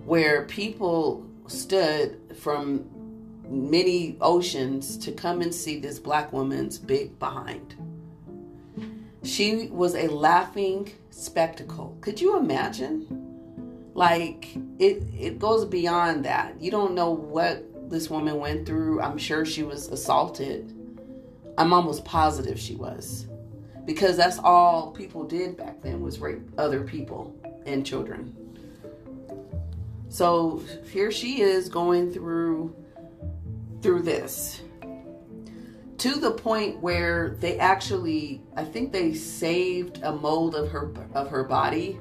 where 0.06 0.46
people 0.46 1.26
stood 1.48 2.20
from 2.38 2.86
many 3.48 4.18
oceans 4.22 4.98
to 4.98 5.12
come 5.12 5.42
and 5.42 5.54
see 5.54 5.80
this 5.80 6.00
black 6.00 6.32
woman's 6.32 6.78
big 6.78 7.18
behind. 7.20 7.76
She 9.24 9.68
was 9.68 9.96
a 9.96 10.08
laughing 10.08 10.92
spectacle. 11.10 11.98
Could 12.02 12.20
you 12.20 12.38
imagine? 12.38 13.21
Like 13.94 14.56
it 14.80 15.04
it 15.18 15.40
goes 15.40 15.66
beyond 15.66 16.26
that. 16.26 16.62
You 16.62 16.72
don't 16.72 16.96
know 16.96 17.12
what 17.12 17.90
this 17.90 18.10
woman 18.10 18.40
went 18.40 18.66
through. 18.66 19.02
I'm 19.02 19.18
sure 19.18 19.46
she 19.46 19.64
was 19.64 19.90
assaulted. 19.90 20.74
I'm 21.58 21.74
almost 21.74 22.06
positive 22.06 22.58
she 22.60 22.76
was. 22.76 23.28
Because 23.86 24.16
that's 24.16 24.40
all 24.40 24.92
people 24.92 25.26
did 25.26 25.58
back 25.58 25.82
then 25.82 26.02
was 26.02 26.20
rape 26.20 26.42
other 26.58 26.84
people 26.84 27.36
and 27.66 27.86
children. 27.86 28.36
So 30.10 30.62
here 30.92 31.12
she 31.12 31.42
is 31.42 31.68
going 31.68 32.12
through 32.14 32.76
through 33.82 34.04
this 34.04 34.62
to 35.98 36.16
the 36.16 36.32
point 36.32 36.80
where 36.80 37.36
they 37.40 37.60
actually 37.60 38.42
I 38.56 38.64
think 38.64 38.92
they 38.92 39.14
saved 39.14 40.02
a 40.04 40.12
mold 40.12 40.56
of 40.56 40.70
her 40.70 40.92
of 41.14 41.30
her 41.30 41.44
body 41.44 42.00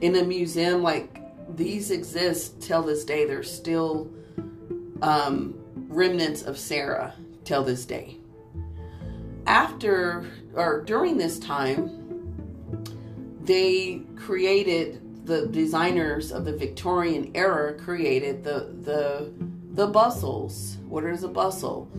in 0.00 0.16
a 0.16 0.24
museum 0.24 0.82
like 0.82 1.16
these 1.56 1.90
exist 1.90 2.60
till 2.60 2.82
this 2.82 3.04
day 3.04 3.24
there's 3.24 3.50
still 3.52 4.10
um, 5.02 5.58
remnants 5.88 6.42
of 6.42 6.58
Sarah 6.58 7.14
till 7.44 7.64
this 7.64 7.84
day. 7.84 8.16
After 9.46 10.26
or 10.54 10.82
during 10.82 11.16
this 11.16 11.38
time, 11.38 11.90
they 13.42 14.02
created 14.16 15.26
the 15.26 15.46
designers 15.46 16.32
of 16.32 16.44
the 16.44 16.56
Victorian 16.56 17.30
era 17.34 17.74
created 17.74 18.44
the 18.44 18.74
the 18.82 19.32
the 19.72 19.86
bustles. 19.86 20.76
What 20.88 21.04
is 21.04 21.24
a 21.24 21.28
bustle? 21.28 21.90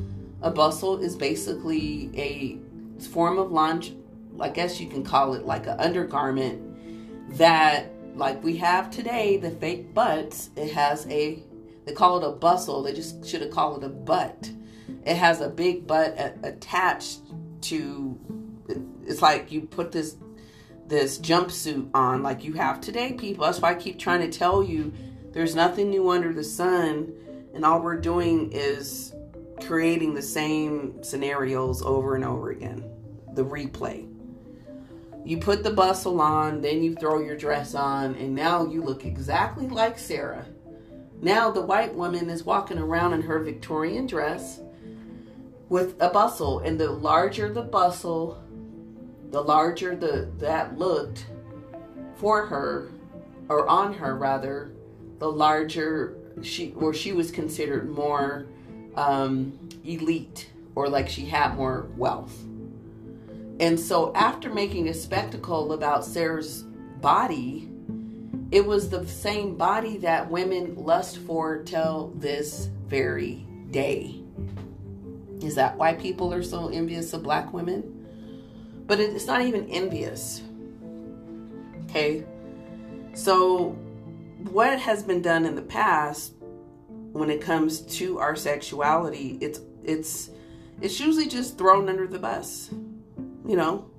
A 0.41 0.51
bustle 0.51 0.99
is 0.99 1.15
basically 1.15 2.09
a 2.15 2.57
form 3.05 3.37
of 3.37 3.51
lunch. 3.51 3.93
I 4.39 4.49
guess 4.49 4.79
you 4.79 4.87
can 4.87 5.03
call 5.03 5.33
it 5.33 5.45
like 5.45 5.67
an 5.67 5.79
undergarment 5.79 6.70
that, 7.33 7.87
like 8.15 8.43
we 8.43 8.57
have 8.57 8.89
today, 8.89 9.37
the 9.37 9.51
fake 9.51 9.93
butts. 9.93 10.49
It 10.55 10.71
has 10.73 11.07
a 11.07 11.43
they 11.85 11.93
call 11.93 12.23
it 12.23 12.27
a 12.27 12.31
bustle. 12.31 12.83
They 12.83 12.93
just 12.93 13.25
should 13.25 13.41
have 13.41 13.51
called 13.51 13.83
it 13.83 13.87
a 13.87 13.89
butt. 13.89 14.51
It 15.05 15.15
has 15.15 15.41
a 15.41 15.49
big 15.49 15.87
butt 15.87 16.17
a- 16.17 16.35
attached 16.43 17.21
to. 17.61 18.19
It's 19.05 19.21
like 19.21 19.51
you 19.51 19.61
put 19.61 19.91
this 19.91 20.17
this 20.87 21.17
jumpsuit 21.19 21.89
on, 21.93 22.21
like 22.21 22.43
you 22.43 22.53
have 22.53 22.81
today, 22.81 23.13
people. 23.13 23.45
That's 23.45 23.61
why 23.61 23.71
I 23.71 23.75
keep 23.75 23.97
trying 23.97 24.29
to 24.29 24.37
tell 24.37 24.61
you, 24.61 24.91
there's 25.31 25.55
nothing 25.55 25.89
new 25.89 26.09
under 26.09 26.33
the 26.33 26.43
sun, 26.43 27.13
and 27.53 27.63
all 27.63 27.79
we're 27.81 27.99
doing 27.99 28.51
is 28.51 29.15
creating 29.61 30.13
the 30.13 30.21
same 30.21 31.01
scenarios 31.01 31.81
over 31.81 32.15
and 32.15 32.25
over 32.25 32.49
again. 32.49 32.83
The 33.33 33.45
replay. 33.45 34.10
You 35.23 35.37
put 35.37 35.63
the 35.63 35.71
bustle 35.71 36.19
on, 36.19 36.61
then 36.61 36.81
you 36.81 36.95
throw 36.95 37.19
your 37.19 37.37
dress 37.37 37.75
on, 37.75 38.15
and 38.15 38.33
now 38.33 38.65
you 38.65 38.81
look 38.81 39.05
exactly 39.05 39.67
like 39.67 39.99
Sarah. 39.99 40.45
Now 41.21 41.51
the 41.51 41.61
white 41.61 41.93
woman 41.93 42.29
is 42.29 42.43
walking 42.43 42.79
around 42.79 43.13
in 43.13 43.21
her 43.21 43.39
Victorian 43.39 44.07
dress 44.07 44.59
with 45.69 46.01
a 46.01 46.09
bustle, 46.09 46.59
and 46.59 46.79
the 46.79 46.89
larger 46.89 47.53
the 47.53 47.61
bustle, 47.61 48.43
the 49.29 49.41
larger 49.41 49.95
the 49.95 50.31
that 50.39 50.77
looked 50.77 51.27
for 52.15 52.47
her 52.47 52.91
or 53.47 53.67
on 53.67 53.93
her 53.93 54.17
rather, 54.17 54.71
the 55.19 55.31
larger 55.31 56.17
she 56.41 56.73
or 56.73 56.93
she 56.93 57.13
was 57.13 57.29
considered 57.29 57.89
more 57.89 58.47
um, 58.95 59.57
elite 59.85 60.49
or 60.75 60.89
like 60.89 61.07
she 61.07 61.25
had 61.25 61.55
more 61.55 61.87
wealth. 61.95 62.35
And 63.61 63.79
so 63.79 64.11
after 64.15 64.49
making 64.49 64.89
a 64.89 64.93
spectacle 64.93 65.73
about 65.73 66.03
Sarah's 66.03 66.63
body, 66.99 67.69
it 68.49 68.65
was 68.65 68.89
the 68.89 69.07
same 69.07 69.55
body 69.55 69.97
that 69.99 70.29
women 70.29 70.75
lust 70.75 71.19
for 71.19 71.61
till 71.63 72.11
this 72.15 72.69
very 72.87 73.45
day. 73.69 74.19
Is 75.41 75.55
that 75.55 75.77
why 75.77 75.93
people 75.93 76.33
are 76.33 76.41
so 76.41 76.69
envious 76.69 77.13
of 77.13 77.21
black 77.21 77.53
women? 77.53 78.83
But 78.87 78.99
it's 78.99 79.27
not 79.27 79.41
even 79.43 79.69
envious. 79.69 80.41
Okay? 81.85 82.25
So, 83.13 83.69
what 84.49 84.79
has 84.79 85.03
been 85.03 85.21
done 85.21 85.45
in 85.45 85.53
the 85.55 85.61
past 85.61 86.33
when 87.11 87.29
it 87.29 87.41
comes 87.41 87.81
to 87.97 88.17
our 88.17 88.35
sexuality, 88.35 89.37
it's 89.39 89.59
it's 89.83 90.31
it's 90.81 90.99
usually 90.99 91.27
just 91.27 91.57
thrown 91.57 91.89
under 91.89 92.07
the 92.07 92.19
bus. 92.19 92.71
You 93.45 93.55
know, 93.55 93.89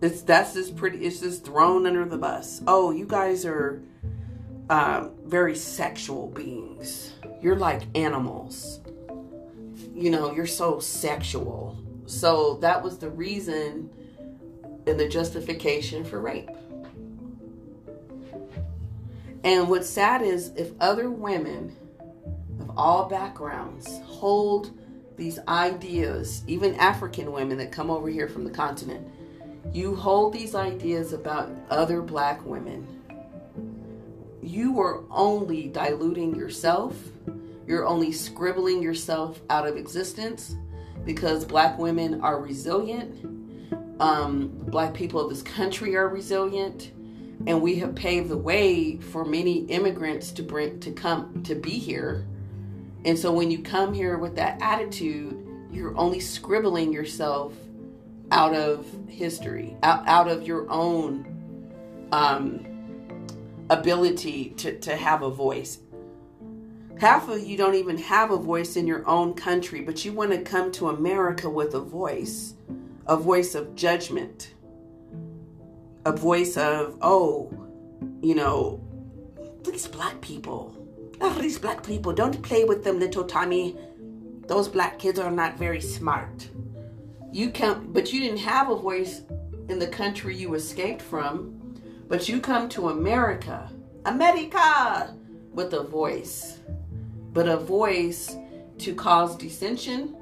it's 0.00 0.22
that's 0.22 0.54
just 0.54 0.76
pretty. 0.76 1.04
It's 1.04 1.20
just 1.20 1.44
thrown 1.44 1.86
under 1.86 2.04
the 2.04 2.18
bus. 2.18 2.62
Oh, 2.66 2.90
you 2.90 3.06
guys 3.06 3.44
are 3.44 3.82
uh, 4.68 5.08
very 5.24 5.54
sexual 5.56 6.28
beings. 6.28 7.12
You're 7.40 7.56
like 7.56 7.82
animals. 7.94 8.80
You 9.94 10.10
know, 10.10 10.32
you're 10.32 10.46
so 10.46 10.78
sexual. 10.78 11.78
So 12.06 12.54
that 12.60 12.82
was 12.82 12.98
the 12.98 13.10
reason 13.10 13.90
and 14.86 14.98
the 14.98 15.08
justification 15.08 16.04
for 16.04 16.20
rape. 16.20 16.50
And 19.44 19.68
what's 19.68 19.88
sad 19.88 20.22
is 20.22 20.52
if 20.56 20.72
other 20.80 21.10
women 21.10 21.76
of 22.58 22.76
all 22.76 23.08
backgrounds 23.08 24.00
hold 24.04 24.70
these 25.20 25.38
ideas, 25.46 26.42
even 26.46 26.74
African 26.76 27.30
women 27.30 27.58
that 27.58 27.70
come 27.70 27.90
over 27.90 28.08
here 28.08 28.26
from 28.26 28.42
the 28.42 28.50
continent, 28.50 29.06
you 29.70 29.94
hold 29.94 30.32
these 30.32 30.54
ideas 30.54 31.12
about 31.12 31.50
other 31.68 32.00
black 32.00 32.44
women, 32.46 32.86
you 34.42 34.80
are 34.80 35.04
only 35.10 35.68
diluting 35.68 36.34
yourself. 36.34 36.96
You're 37.66 37.86
only 37.86 38.12
scribbling 38.12 38.82
yourself 38.82 39.40
out 39.50 39.68
of 39.68 39.76
existence 39.76 40.56
because 41.04 41.44
black 41.44 41.78
women 41.78 42.22
are 42.22 42.40
resilient. 42.40 43.22
Um, 44.00 44.48
black 44.68 44.94
people 44.94 45.20
of 45.20 45.28
this 45.28 45.42
country 45.42 45.96
are 45.96 46.08
resilient, 46.08 46.92
and 47.46 47.60
we 47.60 47.74
have 47.76 47.94
paved 47.94 48.30
the 48.30 48.38
way 48.38 48.96
for 48.96 49.26
many 49.26 49.66
immigrants 49.66 50.32
to 50.32 50.42
bring 50.42 50.80
to 50.80 50.90
come 50.92 51.42
to 51.42 51.54
be 51.54 51.72
here. 51.72 52.26
And 53.04 53.18
so 53.18 53.32
when 53.32 53.50
you 53.50 53.62
come 53.62 53.94
here 53.94 54.18
with 54.18 54.36
that 54.36 54.58
attitude, 54.60 55.46
you're 55.70 55.96
only 55.96 56.20
scribbling 56.20 56.92
yourself 56.92 57.54
out 58.30 58.54
of 58.54 58.86
history, 59.08 59.76
out, 59.82 60.06
out 60.06 60.28
of 60.28 60.46
your 60.46 60.70
own 60.70 61.26
um, 62.12 62.66
ability 63.70 64.50
to, 64.50 64.78
to 64.80 64.96
have 64.96 65.22
a 65.22 65.30
voice. 65.30 65.78
Half 66.98 67.28
of 67.30 67.40
you 67.40 67.56
don't 67.56 67.76
even 67.76 67.96
have 67.96 68.30
a 68.30 68.36
voice 68.36 68.76
in 68.76 68.86
your 68.86 69.08
own 69.08 69.32
country, 69.32 69.80
but 69.80 70.04
you 70.04 70.12
want 70.12 70.32
to 70.32 70.42
come 70.42 70.70
to 70.72 70.90
America 70.90 71.48
with 71.48 71.74
a 71.74 71.80
voice, 71.80 72.54
a 73.06 73.16
voice 73.16 73.54
of 73.54 73.74
judgment, 73.74 74.52
a 76.04 76.12
voice 76.12 76.58
of, 76.58 76.98
oh, 77.00 77.50
you 78.20 78.34
know, 78.34 78.80
these 79.64 79.86
black 79.86 80.20
people. 80.20 80.76
Oh, 81.20 81.38
these 81.40 81.58
black 81.58 81.82
people, 81.84 82.12
don't 82.12 82.40
play 82.42 82.64
with 82.64 82.82
them, 82.84 82.98
little 82.98 83.24
Tommy. 83.24 83.76
Those 84.46 84.68
black 84.68 84.98
kids 84.98 85.18
are 85.18 85.30
not 85.30 85.58
very 85.58 85.80
smart. 85.80 86.48
You 87.32 87.50
come, 87.50 87.92
but 87.92 88.12
you 88.12 88.20
didn't 88.20 88.38
have 88.38 88.70
a 88.70 88.76
voice 88.76 89.22
in 89.68 89.78
the 89.78 89.86
country 89.86 90.36
you 90.36 90.54
escaped 90.54 91.02
from. 91.02 91.56
But 92.08 92.28
you 92.28 92.40
come 92.40 92.68
to 92.70 92.88
America, 92.88 93.70
America, 94.06 95.14
with 95.52 95.72
a 95.74 95.84
voice. 95.84 96.58
But 97.32 97.48
a 97.48 97.56
voice 97.56 98.36
to 98.78 98.94
cause 98.94 99.36
dissension, 99.36 100.16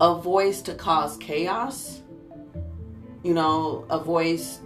a 0.00 0.14
voice 0.20 0.62
to 0.62 0.74
cause 0.74 1.16
chaos, 1.18 2.02
you 3.22 3.34
know, 3.34 3.86
a 3.90 3.98
voice 3.98 4.60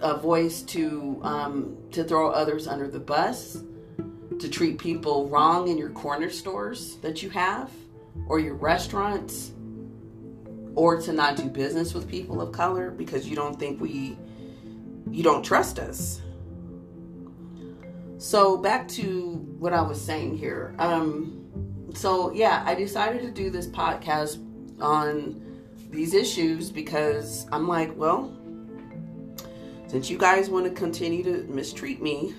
a 0.00 0.18
voice 0.18 0.62
to 0.62 1.18
um, 1.22 1.76
to 1.90 2.04
throw 2.04 2.30
others 2.30 2.66
under 2.66 2.88
the 2.88 3.00
bus, 3.00 3.62
to 4.38 4.48
treat 4.48 4.78
people 4.78 5.28
wrong 5.28 5.68
in 5.68 5.78
your 5.78 5.90
corner 5.90 6.30
stores 6.30 6.96
that 6.96 7.22
you 7.22 7.30
have, 7.30 7.70
or 8.26 8.38
your 8.38 8.54
restaurants, 8.54 9.52
or 10.74 11.00
to 11.00 11.12
not 11.12 11.36
do 11.36 11.44
business 11.44 11.94
with 11.94 12.08
people 12.08 12.40
of 12.40 12.52
color 12.52 12.90
because 12.90 13.28
you 13.28 13.36
don't 13.36 13.58
think 13.58 13.80
we, 13.80 14.18
you 15.10 15.22
don't 15.22 15.44
trust 15.44 15.78
us. 15.78 16.20
So 18.18 18.56
back 18.56 18.88
to 18.88 19.34
what 19.58 19.72
I 19.72 19.82
was 19.82 20.00
saying 20.00 20.38
here. 20.38 20.74
Um, 20.78 21.90
so 21.94 22.32
yeah, 22.32 22.62
I 22.66 22.74
decided 22.74 23.22
to 23.22 23.30
do 23.30 23.50
this 23.50 23.66
podcast 23.66 24.38
on 24.80 25.40
these 25.90 26.14
issues 26.14 26.70
because 26.70 27.46
I'm 27.52 27.68
like, 27.68 27.94
well, 27.96 28.36
since 29.86 30.10
you 30.10 30.18
guys 30.18 30.48
want 30.50 30.64
to 30.64 30.72
continue 30.72 31.22
to 31.22 31.44
mistreat 31.52 32.02
me, 32.02 32.34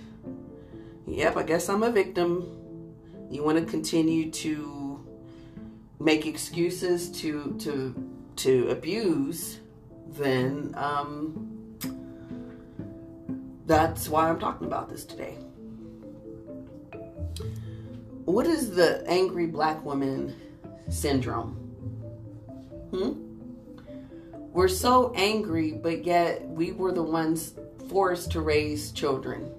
yep, 1.08 1.38
I 1.38 1.44
guess 1.44 1.70
I'm 1.70 1.84
a 1.84 1.92
victim. 1.92 2.94
You 3.30 3.44
want 3.44 3.58
to 3.58 3.66
continue 3.66 4.32
to 4.32 5.06
make 6.00 6.26
excuses 6.26 7.10
to 7.22 7.56
to 7.60 8.12
to 8.38 8.70
abuse, 8.70 9.60
then 10.10 10.74
um, 10.76 11.78
that's 13.66 14.10
why 14.10 14.30
I'm 14.30 14.40
talking 14.40 14.68
about 14.68 14.90
this 14.90 15.06
today. 15.06 15.38
What 18.26 18.48
is 18.48 18.72
the 18.72 19.04
angry 19.08 19.48
black 19.48 19.84
woman 19.86 20.36
syndrome? 20.90 21.54
Hmm? 22.92 23.22
We're 24.52 24.68
so 24.68 25.14
angry, 25.16 25.74
but 25.74 26.06
yet 26.06 26.48
we 26.48 26.72
were 26.72 26.92
the 26.92 27.04
ones 27.04 27.54
forced 27.90 28.32
to 28.32 28.42
raise 28.42 28.92
children. 28.92 29.52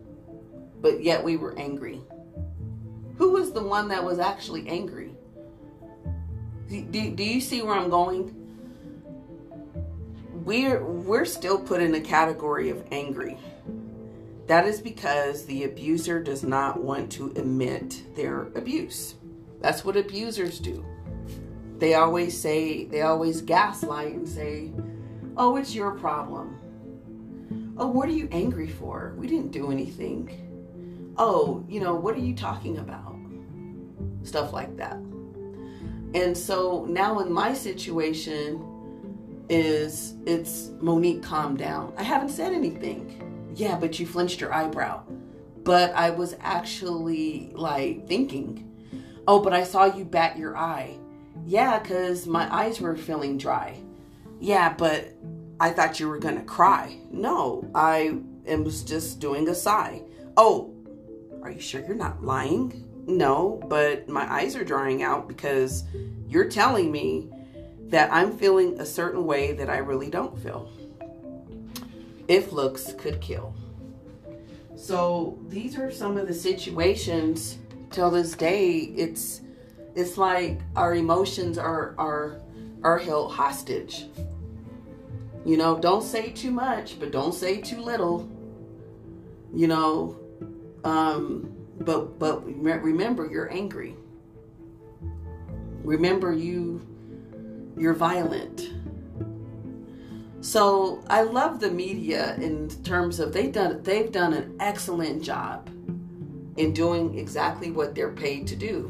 But 0.80 1.02
yet 1.02 1.22
we 1.22 1.36
were 1.36 1.58
angry. 1.58 2.00
Who 3.18 3.32
was 3.32 3.52
the 3.52 3.62
one 3.62 3.88
that 3.88 4.04
was 4.04 4.18
actually 4.18 4.68
angry? 4.68 5.14
Do, 6.68 7.10
do 7.10 7.24
you 7.24 7.40
see 7.40 7.62
where 7.62 7.74
I'm 7.74 7.90
going? 7.90 8.34
We're 10.44 10.84
we're 10.84 11.24
still 11.24 11.58
put 11.58 11.80
in 11.80 11.94
a 11.94 12.00
category 12.00 12.70
of 12.70 12.84
angry. 12.92 13.38
That 14.46 14.66
is 14.66 14.80
because 14.80 15.44
the 15.46 15.64
abuser 15.64 16.22
does 16.22 16.44
not 16.44 16.80
want 16.80 17.10
to 17.12 17.32
admit 17.36 18.02
their 18.14 18.42
abuse. 18.54 19.14
That's 19.60 19.84
what 19.84 19.96
abusers 19.96 20.60
do 20.60 20.84
they 21.78 21.94
always 21.94 22.38
say, 22.38 22.84
they 22.84 23.02
always 23.02 23.42
gaslight 23.42 24.14
and 24.14 24.28
say, 24.28 24.70
oh, 25.36 25.56
it's 25.56 25.74
your 25.74 25.92
problem. 25.92 26.58
Oh, 27.76 27.88
what 27.88 28.08
are 28.08 28.12
you 28.12 28.28
angry 28.32 28.68
for? 28.68 29.14
We 29.18 29.26
didn't 29.26 29.50
do 29.50 29.70
anything. 29.70 30.45
Oh, 31.18 31.64
you 31.68 31.80
know, 31.80 31.94
what 31.94 32.14
are 32.14 32.20
you 32.20 32.34
talking 32.34 32.78
about? 32.78 33.16
Stuff 34.22 34.52
like 34.52 34.76
that. 34.76 34.96
And 36.14 36.36
so 36.36 36.86
now 36.88 37.20
in 37.20 37.32
my 37.32 37.54
situation 37.54 38.64
is 39.48 40.14
it's 40.26 40.70
Monique 40.80 41.22
calm 41.22 41.56
down. 41.56 41.92
I 41.96 42.02
haven't 42.02 42.30
said 42.30 42.52
anything. 42.52 43.52
Yeah, 43.54 43.78
but 43.78 43.98
you 43.98 44.06
flinched 44.06 44.40
your 44.40 44.52
eyebrow. 44.52 45.02
But 45.62 45.92
I 45.94 46.10
was 46.10 46.36
actually 46.40 47.50
like 47.54 48.06
thinking, 48.06 48.70
"Oh, 49.26 49.40
but 49.40 49.52
I 49.52 49.64
saw 49.64 49.84
you 49.84 50.04
bat 50.04 50.36
your 50.36 50.56
eye." 50.56 50.98
Yeah, 51.44 51.78
because 51.78 52.26
my 52.26 52.52
eyes 52.54 52.80
were 52.80 52.96
feeling 52.96 53.38
dry. 53.38 53.76
Yeah, 54.40 54.74
but 54.74 55.14
I 55.58 55.70
thought 55.70 55.98
you 55.98 56.08
were 56.08 56.18
going 56.18 56.36
to 56.36 56.44
cry. 56.44 56.98
No, 57.10 57.68
I 57.74 58.18
was 58.46 58.82
just 58.82 59.20
doing 59.20 59.48
a 59.48 59.54
sigh. 59.54 60.02
Oh, 60.36 60.75
are 61.46 61.52
you 61.52 61.60
sure 61.60 61.80
you're 61.82 61.94
not 61.94 62.24
lying? 62.24 62.84
No, 63.06 63.62
but 63.68 64.08
my 64.08 64.30
eyes 64.32 64.56
are 64.56 64.64
drying 64.64 65.04
out 65.04 65.28
because 65.28 65.84
you're 66.28 66.48
telling 66.48 66.90
me 66.90 67.30
that 67.88 68.12
I'm 68.12 68.36
feeling 68.36 68.80
a 68.80 68.84
certain 68.84 69.24
way 69.24 69.52
that 69.52 69.70
I 69.70 69.76
really 69.76 70.10
don't 70.10 70.36
feel. 70.36 70.68
If 72.26 72.50
looks 72.50 72.94
could 72.94 73.20
kill. 73.20 73.54
So 74.74 75.38
these 75.48 75.78
are 75.78 75.92
some 75.92 76.16
of 76.16 76.26
the 76.26 76.34
situations 76.34 77.58
till 77.90 78.10
this 78.10 78.32
day 78.32 78.92
it's 78.96 79.42
it's 79.94 80.18
like 80.18 80.60
our 80.74 80.96
emotions 80.96 81.58
are 81.58 81.94
are 81.96 82.40
are 82.82 82.98
held 82.98 83.32
hostage. 83.32 84.06
You 85.44 85.56
know, 85.56 85.78
don't 85.78 86.02
say 86.02 86.30
too 86.30 86.50
much, 86.50 86.98
but 86.98 87.12
don't 87.12 87.32
say 87.32 87.60
too 87.60 87.80
little. 87.80 88.28
You 89.54 89.68
know, 89.68 90.18
um, 90.86 91.52
but 91.80 92.16
but 92.18 92.46
remember, 92.46 93.26
you're 93.26 93.52
angry. 93.52 93.96
Remember, 95.82 96.32
you 96.32 96.80
you're 97.76 97.92
violent. 97.94 98.70
So 100.40 101.02
I 101.08 101.22
love 101.22 101.58
the 101.58 101.72
media 101.72 102.36
in 102.36 102.68
terms 102.84 103.18
of 103.18 103.32
they've 103.32 103.52
done 103.52 103.82
they've 103.82 104.12
done 104.12 104.32
an 104.32 104.56
excellent 104.60 105.24
job 105.24 105.68
in 106.56 106.72
doing 106.72 107.18
exactly 107.18 107.72
what 107.72 107.96
they're 107.96 108.12
paid 108.12 108.46
to 108.46 108.56
do. 108.56 108.82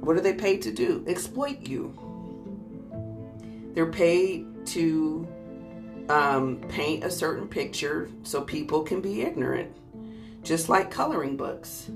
What 0.00 0.16
are 0.16 0.20
they 0.20 0.34
paid 0.34 0.62
to 0.62 0.72
do? 0.72 1.04
Exploit 1.06 1.60
you. 1.68 1.94
They're 3.74 3.92
paid 3.92 4.66
to 4.66 5.28
um, 6.08 6.58
paint 6.68 7.04
a 7.04 7.10
certain 7.10 7.48
picture 7.48 8.10
so 8.22 8.40
people 8.42 8.82
can 8.82 9.00
be 9.00 9.22
ignorant, 9.22 9.74
just 10.42 10.68
like 10.68 10.90
coloring 10.90 11.36
books. 11.36 11.90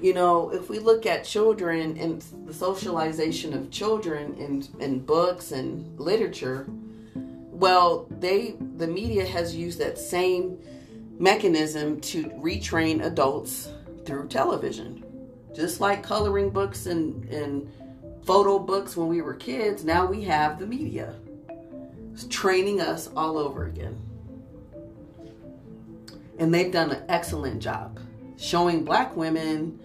You 0.00 0.14
know, 0.14 0.50
if 0.50 0.68
we 0.68 0.78
look 0.80 1.06
at 1.06 1.24
children 1.24 1.96
and 1.96 2.22
the 2.46 2.54
socialization 2.54 3.54
of 3.54 3.70
children 3.70 4.34
in, 4.34 4.66
in 4.80 5.00
books 5.00 5.52
and 5.52 5.98
literature, 5.98 6.66
well, 7.14 8.06
they 8.10 8.56
the 8.76 8.88
media 8.88 9.24
has 9.24 9.54
used 9.54 9.78
that 9.78 9.96
same 9.96 10.58
mechanism 11.20 12.00
to 12.00 12.24
retrain 12.30 13.04
adults 13.04 13.68
through 14.04 14.26
television. 14.26 15.04
Just 15.54 15.80
like 15.80 16.02
coloring 16.02 16.50
books 16.50 16.86
and, 16.86 17.24
and 17.26 17.70
photo 18.24 18.58
books 18.58 18.96
when 18.96 19.06
we 19.06 19.22
were 19.22 19.34
kids, 19.34 19.84
now 19.84 20.06
we 20.06 20.24
have 20.24 20.58
the 20.58 20.66
media. 20.66 21.14
Training 22.28 22.80
us 22.80 23.08
all 23.16 23.38
over 23.38 23.66
again. 23.66 23.98
And 26.38 26.52
they've 26.52 26.72
done 26.72 26.90
an 26.90 27.04
excellent 27.08 27.62
job 27.62 27.98
showing 28.36 28.84
black 28.84 29.16
women, 29.16 29.78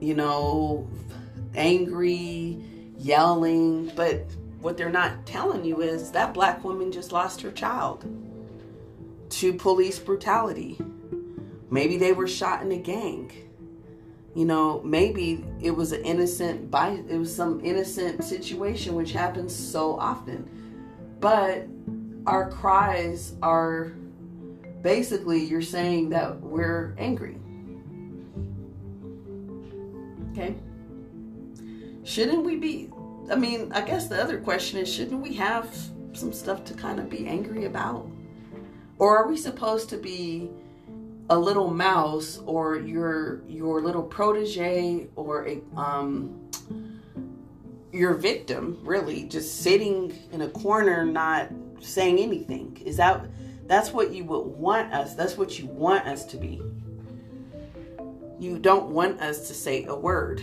you 0.00 0.14
know, 0.14 0.88
angry, 1.54 2.62
yelling, 2.98 3.90
but 3.96 4.26
what 4.60 4.76
they're 4.76 4.90
not 4.90 5.24
telling 5.24 5.64
you 5.64 5.80
is 5.80 6.10
that 6.12 6.34
black 6.34 6.62
woman 6.64 6.92
just 6.92 7.12
lost 7.12 7.40
her 7.42 7.50
child 7.50 8.04
to 9.30 9.52
police 9.54 9.98
brutality. 9.98 10.78
Maybe 11.70 11.96
they 11.96 12.12
were 12.12 12.26
shot 12.26 12.62
in 12.62 12.72
a 12.72 12.78
gang 12.78 13.32
you 14.34 14.44
know 14.44 14.80
maybe 14.84 15.44
it 15.60 15.72
was 15.72 15.90
an 15.90 16.02
innocent 16.02 16.70
by 16.70 16.90
it 17.08 17.18
was 17.18 17.34
some 17.34 17.60
innocent 17.64 18.22
situation 18.22 18.94
which 18.94 19.10
happens 19.10 19.54
so 19.54 19.98
often 19.98 20.67
but 21.20 21.66
our 22.26 22.50
cries 22.50 23.34
are 23.42 23.92
basically 24.82 25.42
you're 25.44 25.62
saying 25.62 26.10
that 26.10 26.40
we're 26.40 26.94
angry. 26.98 27.36
Okay? 30.32 30.54
Shouldn't 32.04 32.44
we 32.44 32.56
be 32.56 32.90
i 33.30 33.34
mean 33.34 33.70
i 33.72 33.82
guess 33.82 34.08
the 34.08 34.18
other 34.18 34.38
question 34.38 34.78
is 34.78 34.90
shouldn't 34.90 35.20
we 35.20 35.34
have 35.34 35.76
some 36.14 36.32
stuff 36.32 36.64
to 36.64 36.74
kind 36.74 36.98
of 36.98 37.08
be 37.10 37.26
angry 37.26 37.64
about? 37.64 38.08
Or 38.98 39.16
are 39.16 39.28
we 39.28 39.36
supposed 39.36 39.88
to 39.90 39.96
be 39.96 40.50
a 41.30 41.38
little 41.38 41.70
mouse 41.70 42.40
or 42.46 42.78
your 42.78 43.42
your 43.46 43.80
little 43.80 44.02
protege 44.02 45.08
or 45.16 45.46
a 45.46 45.60
um 45.76 46.48
your 47.92 48.14
victim 48.14 48.78
really 48.82 49.24
just 49.24 49.62
sitting 49.62 50.16
in 50.32 50.42
a 50.42 50.48
corner 50.48 51.04
not 51.04 51.48
saying 51.80 52.18
anything 52.18 52.80
is 52.84 52.96
that 52.96 53.26
That's 53.66 53.92
what 53.92 54.12
you 54.12 54.24
would 54.24 54.46
want 54.46 54.92
us. 54.94 55.14
That's 55.14 55.36
what 55.36 55.58
you 55.58 55.66
want 55.66 56.06
us 56.06 56.24
to 56.26 56.36
be. 56.36 56.60
You 58.38 58.58
don't 58.58 58.90
want 58.90 59.20
us 59.20 59.46
to 59.48 59.54
say 59.54 59.84
a 59.84 59.94
word. 59.94 60.42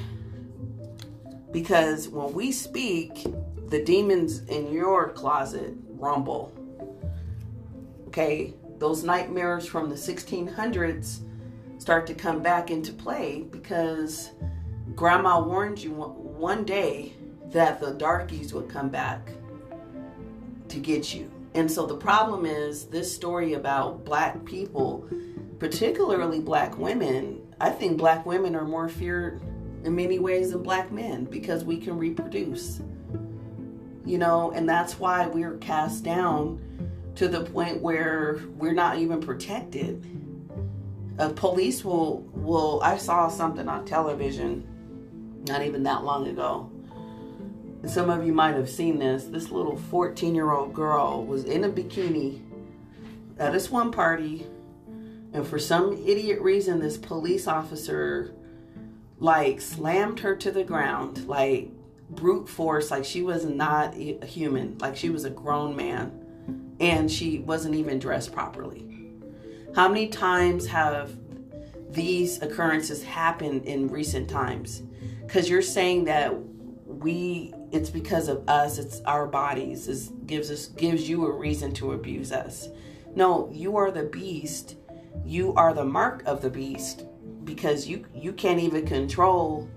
Because 1.51 2.07
when 2.07 2.33
we 2.33 2.51
speak, 2.51 3.25
the 3.69 3.83
demons 3.83 4.41
in 4.41 4.71
your 4.71 5.09
closet 5.09 5.73
rumble. 5.87 6.53
Okay, 8.07 8.53
those 8.77 9.03
nightmares 9.03 9.65
from 9.65 9.89
the 9.89 9.95
1600s 9.95 11.21
start 11.79 12.05
to 12.07 12.13
come 12.13 12.41
back 12.43 12.69
into 12.69 12.93
play 12.93 13.45
because 13.49 14.31
grandma 14.95 15.41
warned 15.41 15.79
you 15.79 15.91
one 15.91 16.63
day 16.63 17.14
that 17.55 17.79
the 17.79 17.91
darkies 17.91 18.53
would 18.53 18.67
come 18.67 18.89
back 18.89 19.29
to 20.67 20.77
get 20.77 21.13
you. 21.13 21.31
And 21.53 21.71
so 21.71 21.85
the 21.85 21.95
problem 21.95 22.45
is 22.45 22.87
this 22.87 23.15
story 23.15 23.53
about 23.53 24.03
black 24.03 24.43
people, 24.43 25.07
particularly 25.57 26.41
black 26.41 26.77
women, 26.77 27.41
I 27.61 27.69
think 27.69 27.97
black 27.97 28.25
women 28.25 28.57
are 28.57 28.65
more 28.65 28.89
feared 28.89 29.41
in 29.85 29.95
many 29.95 30.19
ways 30.19 30.51
than 30.51 30.63
black 30.63 30.91
men 30.91 31.23
because 31.23 31.63
we 31.63 31.77
can 31.77 31.97
reproduce. 31.97 32.81
You 34.05 34.17
know, 34.17 34.51
and 34.51 34.67
that's 34.67 34.99
why 34.99 35.27
we're 35.27 35.55
cast 35.59 36.03
down 36.03 36.59
to 37.15 37.29
the 37.29 37.45
point 37.45 37.81
where 37.81 38.41
we're 38.57 38.73
not 38.73 38.97
even 38.97 39.21
protected. 39.21 40.05
Uh, 41.17 41.29
police 41.29 41.85
will 41.85 42.23
will 42.33 42.81
I 42.83 42.97
saw 42.97 43.29
something 43.29 43.69
on 43.69 43.85
television 43.85 44.67
not 45.47 45.61
even 45.61 45.83
that 45.83 46.03
long 46.03 46.27
ago. 46.27 46.69
And 47.85 47.93
some 47.93 48.09
of 48.09 48.25
you 48.25 48.33
might 48.33 48.55
have 48.55 48.67
seen 48.67 48.97
this. 48.97 49.25
This 49.25 49.51
little 49.51 49.77
14-year-old 49.77 50.73
girl 50.73 51.23
was 51.23 51.43
in 51.43 51.65
a 51.65 51.69
bikini 51.69 52.41
at 53.37 53.51
this 53.51 53.69
one 53.69 53.91
party 53.91 54.47
and 55.33 55.45
for 55.45 55.59
some 55.59 55.93
idiot 55.93 56.41
reason 56.41 56.79
this 56.79 56.97
police 56.97 57.45
officer 57.45 58.33
like 59.19 59.61
slammed 59.61 60.19
her 60.21 60.35
to 60.35 60.49
the 60.49 60.63
ground 60.63 61.27
like 61.27 61.69
brute 62.09 62.49
force 62.49 62.89
like 62.89 63.05
she 63.05 63.21
was 63.21 63.45
not 63.45 63.93
a 63.93 64.25
human 64.25 64.75
like 64.79 64.95
she 64.95 65.11
was 65.11 65.23
a 65.23 65.29
grown 65.29 65.75
man 65.75 66.11
and 66.79 67.11
she 67.11 67.37
wasn't 67.37 67.75
even 67.75 67.99
dressed 67.99 68.33
properly. 68.33 69.13
How 69.75 69.87
many 69.87 70.07
times 70.07 70.65
have 70.65 71.15
these 71.91 72.41
occurrences 72.41 73.03
happened 73.03 73.65
in 73.65 73.89
recent 73.89 74.27
times? 74.27 74.81
Because 75.21 75.47
you're 75.47 75.61
saying 75.61 76.05
that 76.05 76.33
we 76.85 77.53
it's 77.75 77.89
because 77.89 78.29
of 78.29 78.47
us, 78.47 78.77
it's 78.77 79.01
our 79.01 79.27
bodies, 79.27 79.87
is 79.87 80.13
gives 80.25 80.49
us 80.49 80.67
gives 80.67 81.09
you 81.09 81.25
a 81.25 81.31
reason 81.31 81.73
to 81.73 81.91
abuse 81.91 82.31
us. 82.31 82.69
No, 83.15 83.49
you 83.51 83.75
are 83.75 83.91
the 83.91 84.03
beast. 84.03 84.77
You 85.25 85.53
are 85.55 85.73
the 85.73 85.83
mark 85.83 86.23
of 86.25 86.41
the 86.41 86.49
beast 86.49 87.05
because 87.43 87.87
you 87.87 88.05
you 88.15 88.31
can't 88.31 88.59
even 88.59 88.85
control 88.85 89.69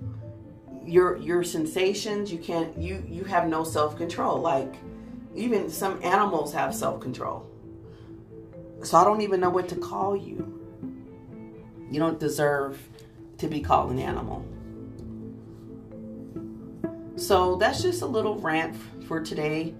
your 0.85 1.17
your 1.17 1.43
sensations. 1.43 2.33
You 2.33 2.39
can't 2.39 2.77
you 2.79 3.05
you 3.09 3.25
have 3.25 3.49
no 3.49 3.65
self-control. 3.65 4.41
Like 4.41 4.75
even 5.35 5.69
some 5.69 6.01
animals 6.05 6.53
have 6.53 6.75
self 6.75 7.01
control. 7.01 7.47
So 8.85 8.97
I 8.97 9.05
don't 9.05 9.23
even 9.23 9.41
know 9.41 9.51
what 9.51 9.69
to 9.71 9.77
call 9.77 10.17
you. 10.17 10.55
You 11.91 11.99
don't 11.99 12.21
deserve 12.21 12.79
to 13.39 13.49
be 13.49 13.61
called 13.61 13.91
an 13.91 13.99
animal. 13.99 14.45
So 17.19 17.57
that's 17.57 17.83
just 17.83 18.03
a 18.03 18.07
little 18.07 18.37
rant 18.37 18.77
for 19.09 19.21
today. 19.21 19.75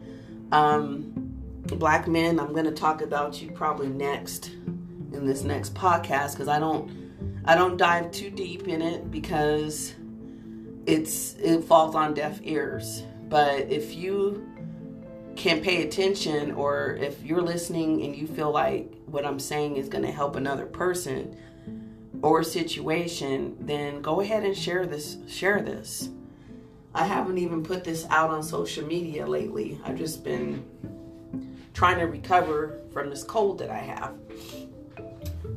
Um, 0.51 1.13
black 1.63 2.09
men, 2.09 2.41
I'm 2.41 2.53
going 2.53 2.65
to 2.65 2.73
talk 2.73 3.01
about 3.01 3.41
you 3.41 3.53
probably 3.53 3.89
next 3.89 4.51
in 5.13 5.25
this 5.25 5.45
next 5.45 5.75
podcast 5.75 6.33
because 6.33 6.49
I 6.49 6.59
don't 6.59 6.91
I 7.45 7.55
don't 7.55 7.77
dive 7.77 8.11
too 8.11 8.31
deep 8.31 8.67
in 8.67 8.83
it 8.83 9.11
because 9.11 9.95
it's 10.85 11.35
it 11.35 11.63
falls 11.63 11.95
on 11.95 12.13
deaf 12.13 12.41
ears. 12.43 13.05
But 13.29 13.71
if 13.71 13.95
you 13.95 14.45
can 15.37 15.61
pay 15.61 15.87
attention 15.87 16.53
or 16.53 16.97
if 16.97 17.23
you're 17.23 17.41
listening 17.41 18.03
and 18.03 18.17
you 18.17 18.27
feel 18.27 18.51
like 18.51 18.93
what 19.07 19.25
I'm 19.25 19.39
saying 19.39 19.77
is 19.77 19.89
going 19.89 20.05
to 20.05 20.11
help 20.11 20.35
another 20.35 20.67
person 20.67 21.37
or 22.21 22.43
situation, 22.43 23.57
then 23.61 24.03
go 24.03 24.21
ahead 24.21 24.43
and 24.43 24.57
share 24.57 24.87
this 24.87 25.19
share 25.29 25.63
this. 25.63 26.09
I 26.95 27.05
haven't 27.05 27.39
even 27.39 27.63
put 27.63 27.85
this 27.85 28.07
out 28.11 28.31
on 28.31 28.43
social 28.43 28.85
media 28.85 29.27
lately. 29.27 29.79
I've 29.85 29.99
just 29.99 30.25
been 30.25 30.65
trying 31.75 31.99
to 31.99 32.07
recover 32.07 32.81
from 32.93 33.11
this 33.11 33.23
cold 33.23 33.59
that 33.59 33.71
I 33.71 33.79
have. 33.79 34.15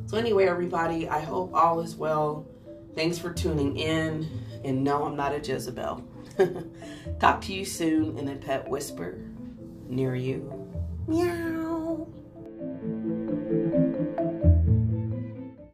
So 0.06 0.18
anyway, 0.18 0.46
everybody, 0.46 1.08
I 1.08 1.20
hope 1.20 1.54
all 1.54 1.80
is 1.80 1.96
well. 1.96 2.46
Thanks 2.94 3.18
for 3.18 3.32
tuning 3.32 3.76
in. 3.76 4.28
And 4.64 4.84
no, 4.84 5.04
I'm 5.04 5.16
not 5.16 5.34
a 5.34 5.40
Jezebel. 5.40 6.04
Talk 7.20 7.40
to 7.42 7.52
you 7.52 7.64
soon 7.64 8.18
in 8.18 8.28
a 8.28 8.36
pet 8.36 8.68
whisper 8.68 9.18
near 9.88 10.14
you. 10.14 10.68
Meow. 11.08 11.71